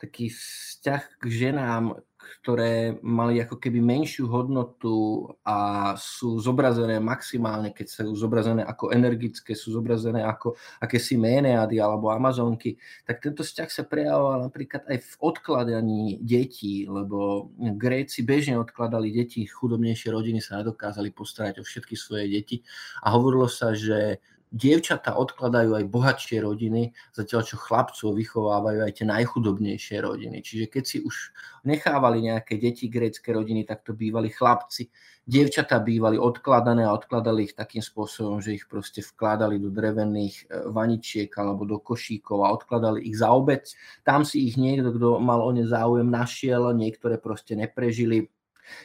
[0.00, 2.00] taký vzťah k ženám,
[2.40, 9.52] ktoré mali ako keby menšiu hodnotu a sú zobrazené maximálne, keď sú zobrazené ako energické,
[9.52, 15.12] sú zobrazené ako akési méneady alebo amazonky, tak tento vzťah sa prejavoval napríklad aj v
[15.20, 22.24] odkladaní detí, lebo Gréci bežne odkladali deti, chudobnejšie rodiny sa nedokázali postarať o všetky svoje
[22.30, 22.56] deti
[23.04, 29.06] a hovorilo sa, že dievčatá odkladajú aj bohatšie rodiny, zatiaľ čo chlapcov vychovávajú aj tie
[29.06, 30.42] najchudobnejšie rodiny.
[30.42, 31.30] Čiže keď si už
[31.62, 34.90] nechávali nejaké deti grécké rodiny, tak to bývali chlapci.
[35.22, 40.66] Dievčatá bývali odkladané a odkladali ich takým spôsobom, že ich proste vkladali do drevených e,
[40.74, 43.70] vaničiek alebo do košíkov a odkladali ich za obec.
[44.02, 48.26] Tam si ich niekto, kto mal o ne záujem, našiel, niektoré proste neprežili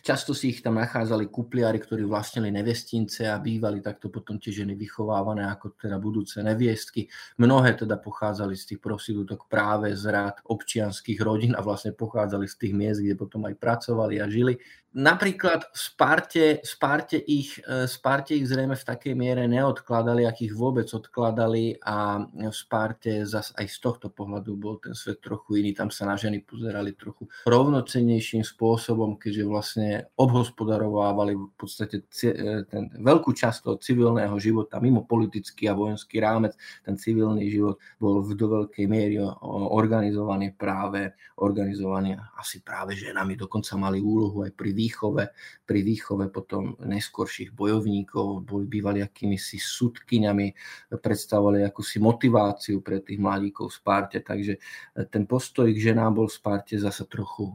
[0.02, 4.74] Často si ich tam nachádzali kupliari, ktorí vlastnili nevestince a bývali takto potom tie ženy
[4.78, 7.08] vychovávané ako teda budúce neviestky.
[7.42, 12.56] Mnohé teda pochádzali z tých prostitútok práve z rád občianských rodín a vlastne pochádzali z
[12.56, 14.58] tých miest, kde potom aj pracovali a žili
[14.96, 20.56] napríklad v Sparte, Sparte, ich, e, Sparte ich zrejme v takej miere neodkladali, ak ich
[20.56, 25.76] vôbec odkladali a v Sparte zas aj z tohto pohľadu bol ten svet trochu iný.
[25.76, 32.88] Tam sa na ženy pozerali trochu rovnocennejším spôsobom, keďže vlastne obhospodarovávali v podstate e, ten
[32.96, 36.56] veľkú časť toho civilného života mimo politický a vojenský rámec.
[36.88, 43.36] Ten civilný život bol v do veľkej miery organizovaný práve organizovaný asi práve ženami.
[43.36, 45.34] Dokonca mali úlohu aj pri výchove,
[45.66, 50.54] pri výchove potom neskôrších bojovníkov, boli bývali akými si sudkyňami,
[50.94, 54.62] predstavovali akúsi motiváciu pre tých mladíkov v Sparte, takže
[55.10, 57.50] ten postoj k ženám bol v Sparte zase trochu,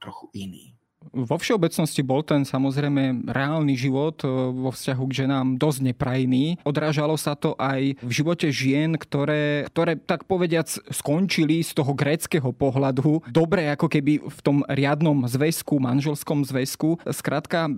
[0.00, 0.79] trochu iný.
[1.10, 6.60] Vo všeobecnosti bol ten samozrejme reálny život e, vo vzťahu k ženám dosť neprajný.
[6.60, 12.52] Odrážalo sa to aj v živote žien, ktoré, ktoré tak povediac skončili z toho gréckého
[12.52, 17.00] pohľadu dobre ako keby v tom riadnom zväzku, manželskom zväzku.
[17.08, 17.72] Skrátka,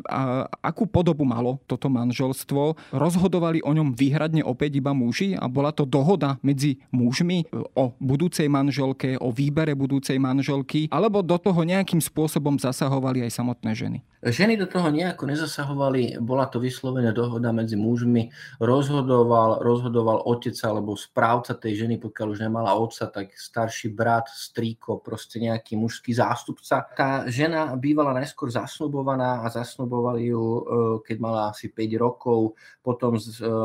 [0.58, 2.74] akú podobu malo toto manželstvo?
[2.90, 7.46] Rozhodovali o ňom výhradne opäť iba muži a bola to dohoda medzi mužmi
[7.78, 13.76] o budúcej manželke, o výbere budúcej manželky, alebo do toho nejakým spôsobom zasahovali aj samotné
[13.76, 14.00] ženy?
[14.22, 18.30] Ženy do toho nejako nezasahovali, bola to vyslovená dohoda medzi mužmi,
[18.62, 25.02] rozhodoval, rozhodoval otec alebo správca tej ženy, pokiaľ už nemala otca, tak starší brat, strýko,
[25.02, 26.86] proste nejaký mužský zástupca.
[26.94, 30.62] Tá žena bývala najskôr zasnubovaná a zasnubovali ju, e,
[31.02, 33.22] keď mala asi 5 rokov, potom e,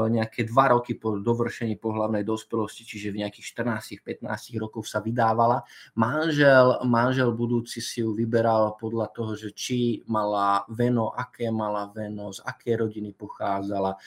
[0.10, 4.26] nejaké 2 roky po dovršení pohľavnej dospelosti, čiže v nejakých 14-15
[4.58, 5.62] rokov sa vydávala.
[5.94, 12.34] Manžel, manžel budúci si ju vyberal podľa toho, že či mala veno, aké mala veno,
[12.34, 13.94] z aké rodiny pochádzala.
[13.94, 13.98] E,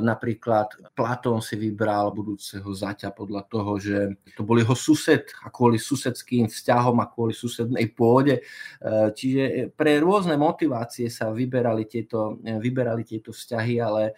[0.00, 5.76] napríklad Platón si vybral budúceho zaťa podľa toho, že to bol jeho sused a kvôli
[5.76, 8.40] susedským vzťahom a kvôli susednej pôde.
[8.40, 14.12] E, čiže pre rôzne motivácie sa vyberali tieto, vyberali tieto vzťahy, ale e,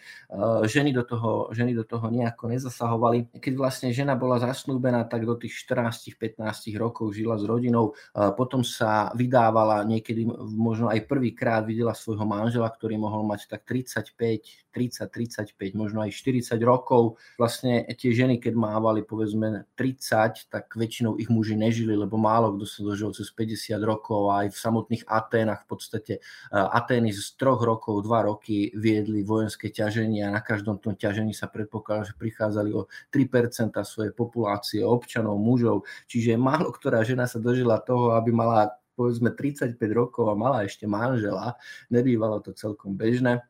[0.65, 3.35] ženy do, toho, ženy do toho nejako nezasahovali.
[3.37, 9.11] Keď vlastne žena bola zasnúbená, tak do tých 14-15 rokov žila s rodinou, potom sa
[9.13, 15.57] vydávala niekedy možno aj prvýkrát videla svojho manžela, ktorý mohol mať tak 35, 30, 35,
[15.73, 17.17] možno aj 40 rokov.
[17.41, 22.65] Vlastne tie ženy, keď mávali povedzme 30, tak väčšinou ich muži nežili, lebo málo kto
[22.69, 26.21] sa dožil cez 50 rokov a aj v samotných Aténach v podstate e,
[26.53, 31.49] Atény z troch rokov, dva roky viedli vojenské ťaženie a na každom tom ťažení sa
[31.49, 35.89] predpokladá, že prichádzali o 3% svojej populácie občanov, mužov.
[36.05, 40.89] Čiže málo ktorá žena sa dožila toho, aby mala povedzme 35 rokov a mala ešte
[40.89, 41.57] manžela,
[41.89, 43.41] nebývalo to celkom bežné.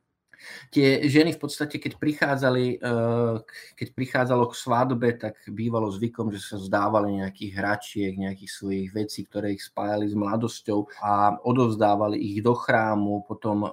[0.70, 3.36] Tie ženy v podstate, keď prichádzali, eh,
[3.76, 9.26] keď prichádzalo k svadbe, tak bývalo zvykom, že sa zdávali nejakých hračiek, nejakých svojich vecí,
[9.28, 13.70] ktoré ich spájali s mladosťou a odovzdávali ich do chrámu, potom eh,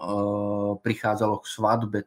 [0.80, 1.98] prichádzalo k svadbe,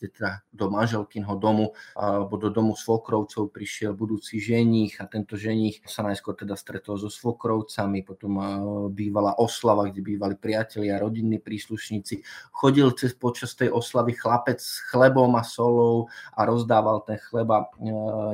[0.00, 6.02] teda do manželkinho domu, alebo do domu svokrovcov prišiel budúci ženich a tento ženich sa
[6.02, 8.46] najskôr teda stretol so svokrovcami, potom eh,
[8.92, 12.22] bývala oslava, kde bývali priatelia, rodinní príslušníci.
[12.52, 17.70] Chodil cez počas tej oslavy mladý chlapec s chlebom a solou a rozdával ten chleba,
[17.78, 17.86] e,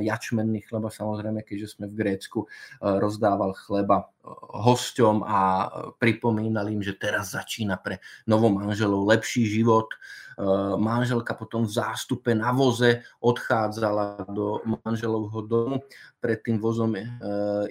[0.05, 2.47] jačmenný chleba samozrejme, keďže sme v Grécku, e,
[2.81, 5.39] rozdával chleba e, hosťom a
[6.01, 9.93] pripomínal im, že teraz začína pre novomanželov lepší život.
[10.77, 15.75] Manželka potom v zástupe na voze odchádzala do manželovho domu.
[16.21, 16.93] Pred tým vozom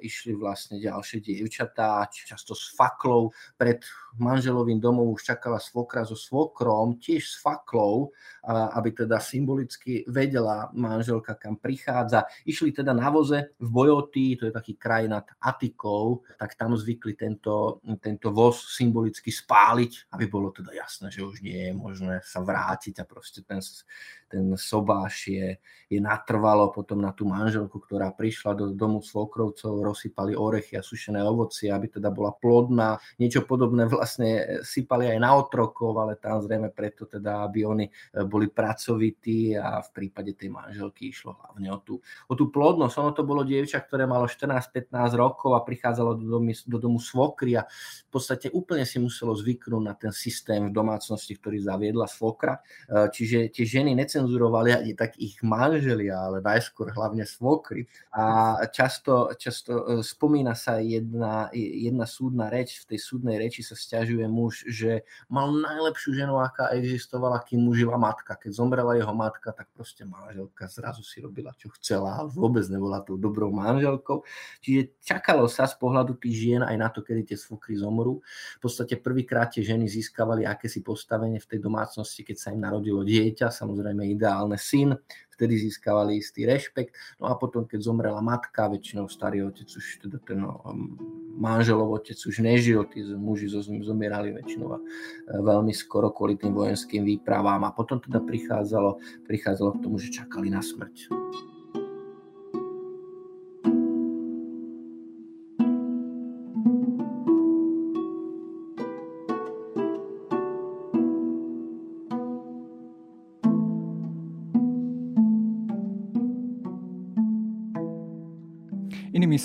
[0.03, 3.31] išli vlastne ďalšie dievčatá, často s faklou.
[3.55, 3.87] Pred
[4.19, 8.11] manželovým domom už čakala svokra so svokrom, tiež s faklou,
[8.47, 12.27] aby teda symbolicky vedela manželka, kam prichádza.
[12.51, 17.15] Išli teda na voze v Bojotí, to je taký kraj nad Atikou, tak tam zvykli
[17.15, 22.43] tento, tento voz symbolicky spáliť, aby bolo teda jasné, že už nie je možné sa
[22.43, 23.61] vrátiť a proste ten,
[24.27, 25.49] ten sobáš je,
[25.87, 31.23] je natrvalo potom na tú manželku, ktorá prišla do domu svokrovcov, rozsypali orechy a sušené
[31.23, 32.99] ovocie, aby teda bola plodná.
[33.23, 37.87] Niečo podobné vlastne sypali aj na otrokov, ale tam zrejme preto teda, aby oni
[38.27, 41.95] boli pracovití a v prípade tej manželky išlo hlavne o tú,
[42.27, 42.95] o tú plodnosť.
[42.99, 47.55] Ono to bolo dievča, ktoré malo 14-15 rokov a prichádzalo do domu, do domu svokry
[47.57, 47.63] a
[48.07, 52.59] v podstate úplne si muselo zvyknúť na ten systém v domácnosti, ktorý zaviedla svokra.
[52.89, 57.85] E, čiže tie ženy necenzurovali ani tak ich manželia, ale najskôr hlavne svokry.
[58.17, 63.77] A často, často e, spomína sa jedna, jedna súdna reč, v tej súdnej reči sa
[63.77, 68.41] stiažuje muž, že mal najlepšiu ženu, aká existovala, kým mu žila matka.
[68.41, 73.05] Keď zomrela jeho matka, tak proste manželka zrazu si robila, čo chcela a vôbec nebola
[73.05, 74.25] tou dobrou manželkou.
[74.65, 78.25] Čiže čakalo sa z pohľadu tých žien aj na to, kedy tie svokry zomrú.
[78.57, 83.05] V podstate prvýkrát tie ženy získavali akési postavenie v tej domácnosti, keď sa im narodilo
[83.05, 84.95] dieťa, samozrejme ideálne syn,
[85.37, 86.97] vtedy získavali istý rešpekt.
[87.21, 90.97] No a potom, keď zomrela matka, väčšinou starý otec už, teda ten no, um,
[91.37, 93.53] manželov otec už nežil, tí muži
[93.85, 94.85] zomierali väčšinou a e,
[95.45, 98.97] veľmi skoro kvôli tým vojenským výpravám a potom teda prichádzalo,
[99.29, 101.13] prichádzalo k tomu, že čakali na smrť.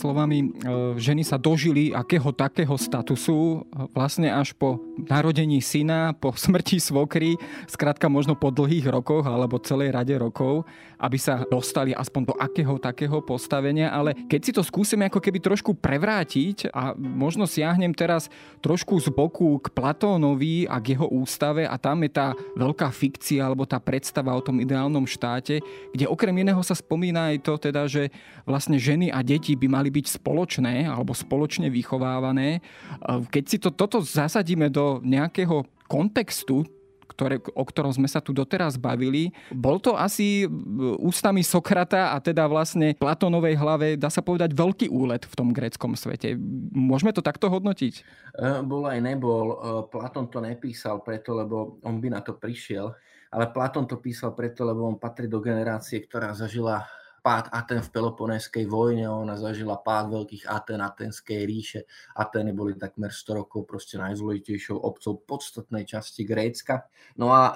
[0.01, 0.47] Slovami, e,
[0.97, 3.61] ženy sa dožili akého takého statusu
[3.93, 7.37] vlastne až po narodení syna, po smrti svokry,
[7.69, 10.65] skrátka možno po dlhých rokoch alebo celej rade rokov,
[10.97, 13.93] aby sa dostali aspoň do akého takého postavenia.
[13.93, 18.33] Ale keď si to skúsime ako keby trošku prevrátiť a možno siahnem teraz
[18.65, 23.45] trošku z boku k Platónovi a k jeho ústave a tam je tá veľká fikcia
[23.45, 25.61] alebo tá predstava o tom ideálnom štáte,
[25.93, 28.09] kde okrem iného sa spomína aj to teda, že
[28.47, 32.63] vlastne ženy a deti by mali byť spoločné alebo spoločne vychovávané.
[33.05, 36.63] Keď si to, toto zasadíme do nejakého kontextu,
[37.11, 39.35] ktoré, o ktorom sme sa tu doteraz bavili.
[39.51, 40.47] Bol to asi
[40.97, 45.93] ústami Sokrata a teda vlastne Platónovej hlave, dá sa povedať, veľký úlet v tom gréckom
[45.99, 46.39] svete.
[46.71, 47.93] Môžeme to takto hodnotiť?
[47.99, 48.03] E,
[48.63, 49.45] bol aj nebol.
[49.51, 49.55] E,
[49.91, 52.95] Platón to nepísal preto, lebo on by na to prišiel.
[53.29, 56.87] Ale Platón to písal preto, lebo on patrí do generácie, ktorá zažila
[57.21, 61.81] pád Aten v Peloponéskej vojne, ona zažila pád veľkých Aten, Atenskej ríše.
[62.17, 66.89] Ateny boli takmer 100 rokov proste najzložitejšou obcov podstatnej časti Grécka.
[67.21, 67.53] No a e,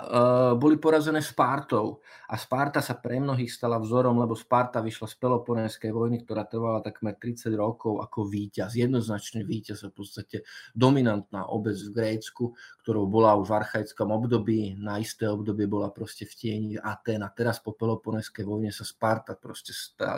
[0.61, 1.99] boli porazené Spartou.
[2.29, 6.85] A Sparta sa pre mnohých stala vzorom, lebo Sparta vyšla z Peloponéskej vojny, ktorá trvala
[6.85, 8.77] takmer 30 rokov ako víťaz.
[8.77, 10.37] Jednoznačne víťaz a v podstate
[10.77, 12.53] dominantná obec v Grécku,
[12.85, 14.77] ktorou bola už v archaickom období.
[14.77, 19.33] Na isté obdobie bola proste v tieni Aten a teraz po Peloponéskej vojne sa Sparta
[19.33, 19.54] proste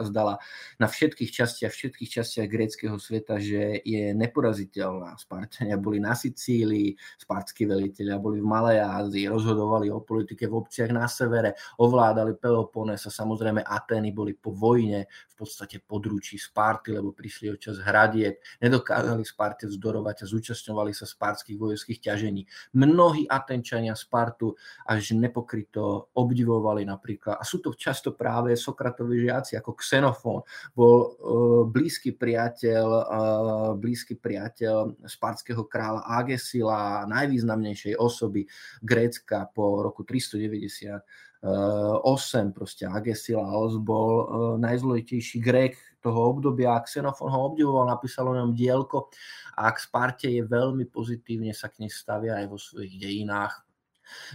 [0.09, 0.41] zdala
[0.81, 5.17] na všetkých častiach, všetkých častiach gréckého sveta, že je neporaziteľná.
[5.21, 10.89] Spartania boli na Sicílii, spartskí veliteľia boli v Malej Ázii, rozhodovali o politike v obciach
[10.89, 17.13] na severe, ovládali Pelopones a samozrejme Atény boli po vojne v podstate područí Sparty, lebo
[17.13, 22.47] prišli o čas hradieb, nedokázali Sparte vzdorovať a zúčastňovali sa spartských vojenských ťažení.
[22.73, 24.57] Mnohí Atenčania Spartu
[24.87, 31.61] až nepokryto obdivovali napríklad, a sú to často práve Sokratovi žiaci ako Xenofón, bol uh,
[31.67, 38.47] blízky priateľ, uh, blízky priateľ spartského kráľa Agesila, najvýznamnejšej osoby
[38.79, 44.25] Grécka po roku 390 8, proste Agesilaos bol uh,
[44.57, 46.81] najzložitejší Grék toho obdobia.
[46.81, 49.13] Xenofón ho obdivoval, napísal o ňom dielko
[49.53, 53.66] a k Sparte je veľmi pozitívne sa k nej stavia aj vo svojich dejinách.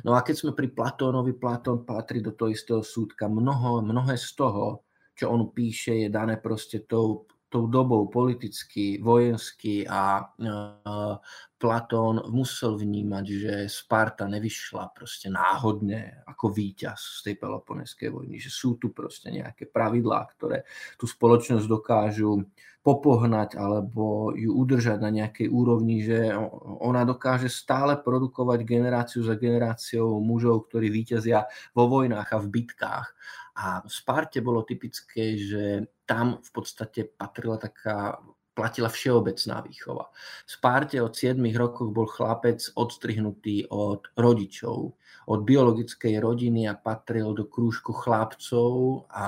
[0.04, 3.28] No a keď sme pri Platónovi, Platón patrí do toho istého súdka.
[3.28, 9.84] Mnoho, mnohé z toho, čo on píše, je dané proste tou, tou dobou politicky, vojensky
[9.84, 11.20] a uh,
[11.60, 18.48] Platón musel vnímať, že Sparta nevyšla proste náhodne ako víťaz z tej Peloponeskej vojny, že
[18.48, 20.64] sú tu proste nejaké pravidlá, ktoré
[20.96, 22.48] tú spoločnosť dokážu
[22.82, 26.34] popohnať alebo ju udržať na nejakej úrovni, že
[26.82, 31.46] ona dokáže stále produkovať generáciu za generáciou mužov, ktorí víťazia
[31.78, 33.08] vo vojnách a v bitkách.
[33.52, 38.20] A v Sparte bolo typické, že tam v podstate patrila taká
[38.52, 40.12] platila všeobecná výchova.
[40.44, 44.92] V Sparte od 7 rokov bol chlapec odstrihnutý od rodičov,
[45.24, 49.24] od biologickej rodiny a patril do krúžku chlapcov a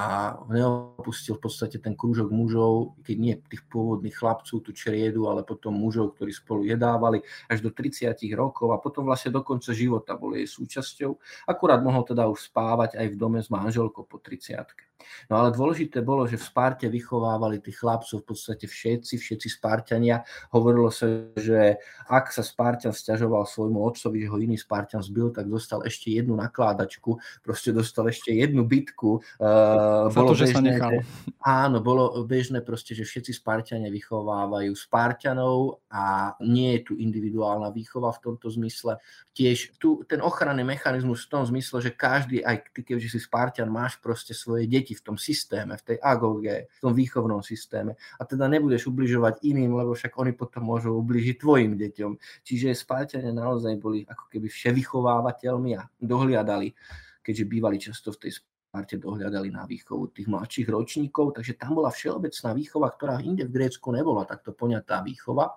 [0.53, 5.73] neopustil v podstate ten krúžok mužov, keď nie tých pôvodných chlapcov, tú čriedu, ale potom
[5.73, 10.37] mužov, ktorí spolu jedávali až do 30 rokov a potom vlastne do konca života bol
[10.37, 11.17] jej súčasťou.
[11.49, 14.85] Akurát mohol teda už spávať aj v dome s manželkou po 30
[15.29, 20.21] No ale dôležité bolo, že v Sparte vychovávali tých chlapcov v podstate všetci, všetci Spartania.
[20.53, 25.49] Hovorilo sa, že ak sa Spartan stiažoval svojmu otcovi, že ho iný Spartan zbil, tak
[25.49, 29.25] dostal ešte jednu nakládačku, proste dostal ešte jednu bitku.
[29.41, 30.93] Uh, bolo to, že bežné, sa nechal.
[31.41, 38.13] Áno, bolo bežné proste, že všetci Spartania vychovávajú Spartanov a nie je tu individuálna výchova
[38.13, 39.01] v tomto zmysle.
[39.35, 43.73] Tiež tu ten ochranný mechanizmus v tom zmysle, že každý, aj ty, keďže si Spartan,
[43.73, 47.97] máš proste svoje deti v tom systéme, v tej agoge, v tom výchovnom systéme.
[48.21, 52.45] A teda nebudeš ubližovať iným, lebo však oni potom môžu ubližiť tvojim deťom.
[52.45, 56.77] Čiže Spartania naozaj boli ako keby vševychovávateľmi a dohliadali,
[57.25, 61.95] keďže bývali často v tej Sparte dohľadali na výchovu tých mladších ročníkov, takže tam bola
[61.95, 65.55] všeobecná výchova, ktorá inde v Grécku nebola takto poňatá výchova.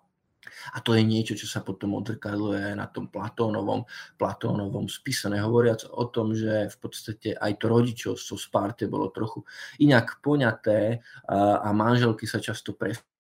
[0.76, 3.84] A to je niečo, čo sa potom odrkadluje na tom Platónovom,
[4.16, 9.44] Platónovom spise, nehovoriac o tom, že v podstate aj to rodičovstvo Sparte bolo trochu
[9.82, 12.74] inak poňaté a manželky sa často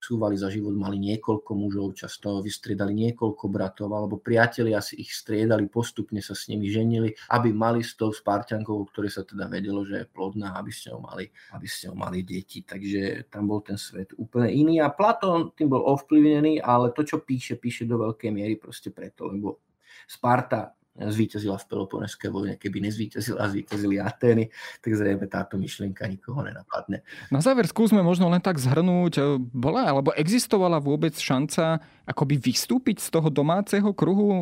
[0.08, 5.68] presúvali za život, mali niekoľko mužov, často vystriedali niekoľko bratov, alebo priatelia si ich striedali,
[5.68, 10.00] postupne sa s nimi ženili, aby mali s tou Spartiankou, ktoré sa teda vedelo, že
[10.00, 12.64] je plodná, aby ste ňou mali, aby ste ňou mali deti.
[12.64, 17.20] Takže tam bol ten svet úplne iný a Platón tým bol ovplyvnený, ale to, čo
[17.20, 19.60] píše, píše do veľkej miery proste preto, lebo
[20.08, 24.50] Sparta zvíťazila v Peloponeskej vojne, keby nezvíťazila a zvíťazili Atény,
[24.82, 27.06] tak zrejme táto myšlienka nikoho nenapadne.
[27.30, 33.10] Na záver skúsme možno len tak zhrnúť, bola alebo existovala vôbec šanca akoby vystúpiť z
[33.12, 34.40] toho domáceho kruhu uh,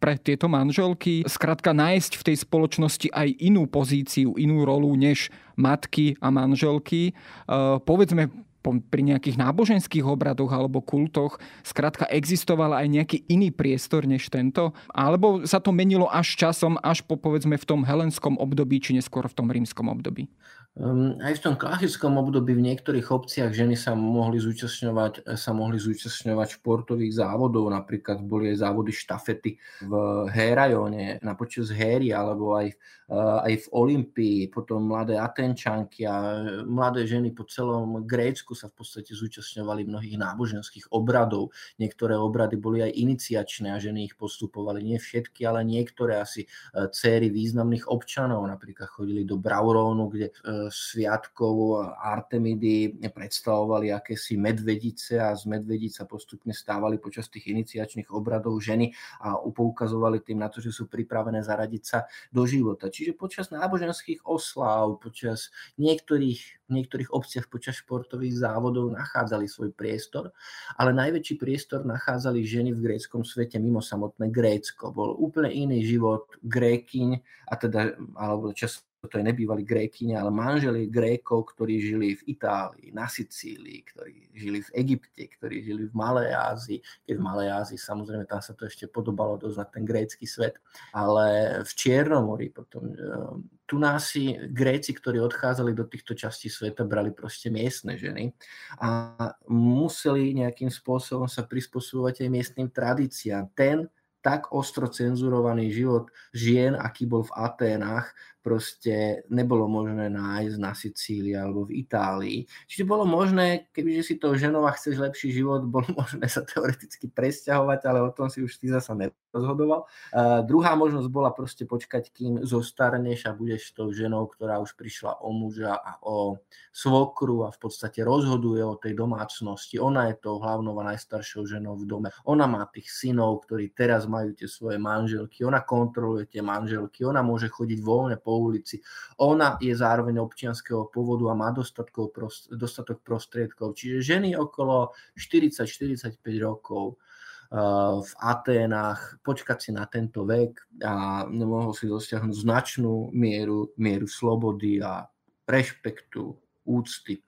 [0.00, 6.16] pre tieto manželky, skrátka nájsť v tej spoločnosti aj inú pozíciu, inú rolu než matky
[6.18, 7.12] a manželky.
[7.44, 8.32] Uh, povedzme,
[8.64, 14.72] pri nejakých náboženských obradoch alebo kultoch skrátka existoval aj nejaký iný priestor než tento?
[14.96, 19.28] Alebo sa to menilo až časom, až po povedzme v tom helenskom období, či neskôr
[19.28, 20.32] v tom rímskom období?
[20.74, 25.78] Um, aj v tom klasickom období v niektorých obciach ženy sa mohli zúčastňovať, sa mohli
[25.78, 29.54] zúčastňovať športových závodov, napríklad boli aj závody štafety
[29.86, 29.92] v
[30.34, 32.74] Hérajóne na počas héry, alebo aj,
[33.12, 39.12] aj v Olympii, potom mladé Atenčanky a mladé ženy po celom Grécku sa v podstate
[39.12, 41.52] zúčastňovali mnohých náboženských obradov.
[41.76, 46.88] Niektoré obrady boli aj iniciačné a ženy ich postupovali, nie všetky, ale niektoré asi uh,
[46.88, 50.32] céry významných občanov, napríklad chodili do Braurónu, kde
[50.70, 58.92] sviatkov Artemidy predstavovali akési medvedice a z medvedica postupne stávali počas tých iniciačných obradov ženy
[59.24, 62.88] a upoukazovali tým na to, že sú pripravené zaradiť sa do života.
[63.04, 70.32] Čiže počas náboženských osláv, počas niektorých, niektorých obciach, počas športových závodov nachádzali svoj priestor,
[70.80, 74.88] ale najväčší priestor nachádzali ženy v gréckom svete mimo samotné Grécko.
[74.88, 80.90] Bol úplne iný život grékyň, a teda, alebo čas to je nebývali Grékyne, ale manželi
[80.90, 86.30] Grékov, ktorí žili v Itálii, na Sicílii, ktorí žili v Egypte, ktorí žili v Malej
[86.34, 86.78] Ázii.
[87.08, 90.58] Keď v Malej Ázii, samozrejme, tam sa to ešte podobalo dosť na ten grécky svet.
[90.94, 96.84] Ale v Čiernomori potom eh, tu nás si Gréci, ktorí odchádzali do týchto častí sveta,
[96.84, 98.36] brali proste miestne ženy
[98.76, 99.16] a
[99.48, 103.48] museli nejakým spôsobom sa prispôsobovať aj miestnym tradíciám.
[103.56, 103.88] Ten
[104.24, 111.32] tak ostro cenzurovaný život žien, aký bol v Aténach, proste nebolo možné nájsť na Sicílii
[111.32, 112.44] alebo v Itálii.
[112.68, 117.80] Čiže bolo možné, kebyže si to ženova chceš lepší život, bolo možné sa teoreticky presťahovať,
[117.88, 119.88] ale o tom si už ty zasa nerozhodoval.
[120.12, 125.24] Uh, druhá možnosť bola proste počkať, kým zostarneš a budeš tou ženou, ktorá už prišla
[125.24, 126.36] o muža a o
[126.68, 129.80] svokru a v podstate rozhoduje o tej domácnosti.
[129.80, 132.08] Ona je tou hlavnou a najstaršou ženou v dome.
[132.28, 135.48] Ona má tých synov, ktorí teraz majú tie svoje manželky.
[135.48, 137.08] Ona kontroluje tie manželky.
[137.08, 138.82] Ona môže chodiť voľne po ulici.
[139.22, 143.74] Ona je zároveň občianského pôvodu a má dostatok prostriedkov.
[143.78, 147.58] Čiže ženy okolo 40-45 rokov eh,
[148.00, 154.82] v Aténach, počkať si na tento vek a mohol si dosiahnuť značnú mieru, mieru slobody
[154.82, 155.06] a
[155.44, 157.20] rešpektu, úcty.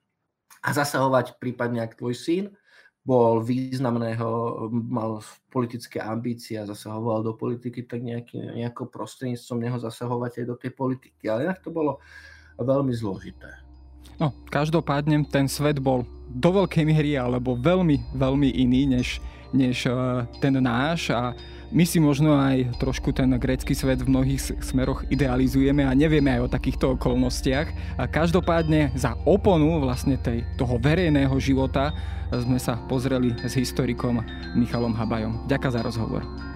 [0.66, 2.44] A zasahovať prípadne, ak tvoj syn
[3.06, 4.26] bol významného,
[4.70, 10.56] mal politické ambície a zasahoval do politiky, tak nejaký, nejako prostredníctvom neho zasahovať aj do
[10.58, 11.30] tej politiky.
[11.30, 12.02] Ale inak to bolo
[12.58, 13.62] veľmi zložité.
[14.18, 16.02] No, každopádne ten svet bol
[16.34, 19.22] do veľkej miery alebo veľmi, veľmi iný než,
[19.54, 21.30] než uh, ten náš a
[21.70, 26.40] my si možno aj trošku ten grécky svet v mnohých smeroch idealizujeme a nevieme aj
[26.46, 27.98] o takýchto okolnostiach.
[27.98, 31.90] A každopádne za oponu vlastne tej, toho verejného života
[32.30, 34.22] sme sa pozreli s historikom
[34.54, 35.46] Michalom Habajom.
[35.46, 36.55] Ďakujem za rozhovor.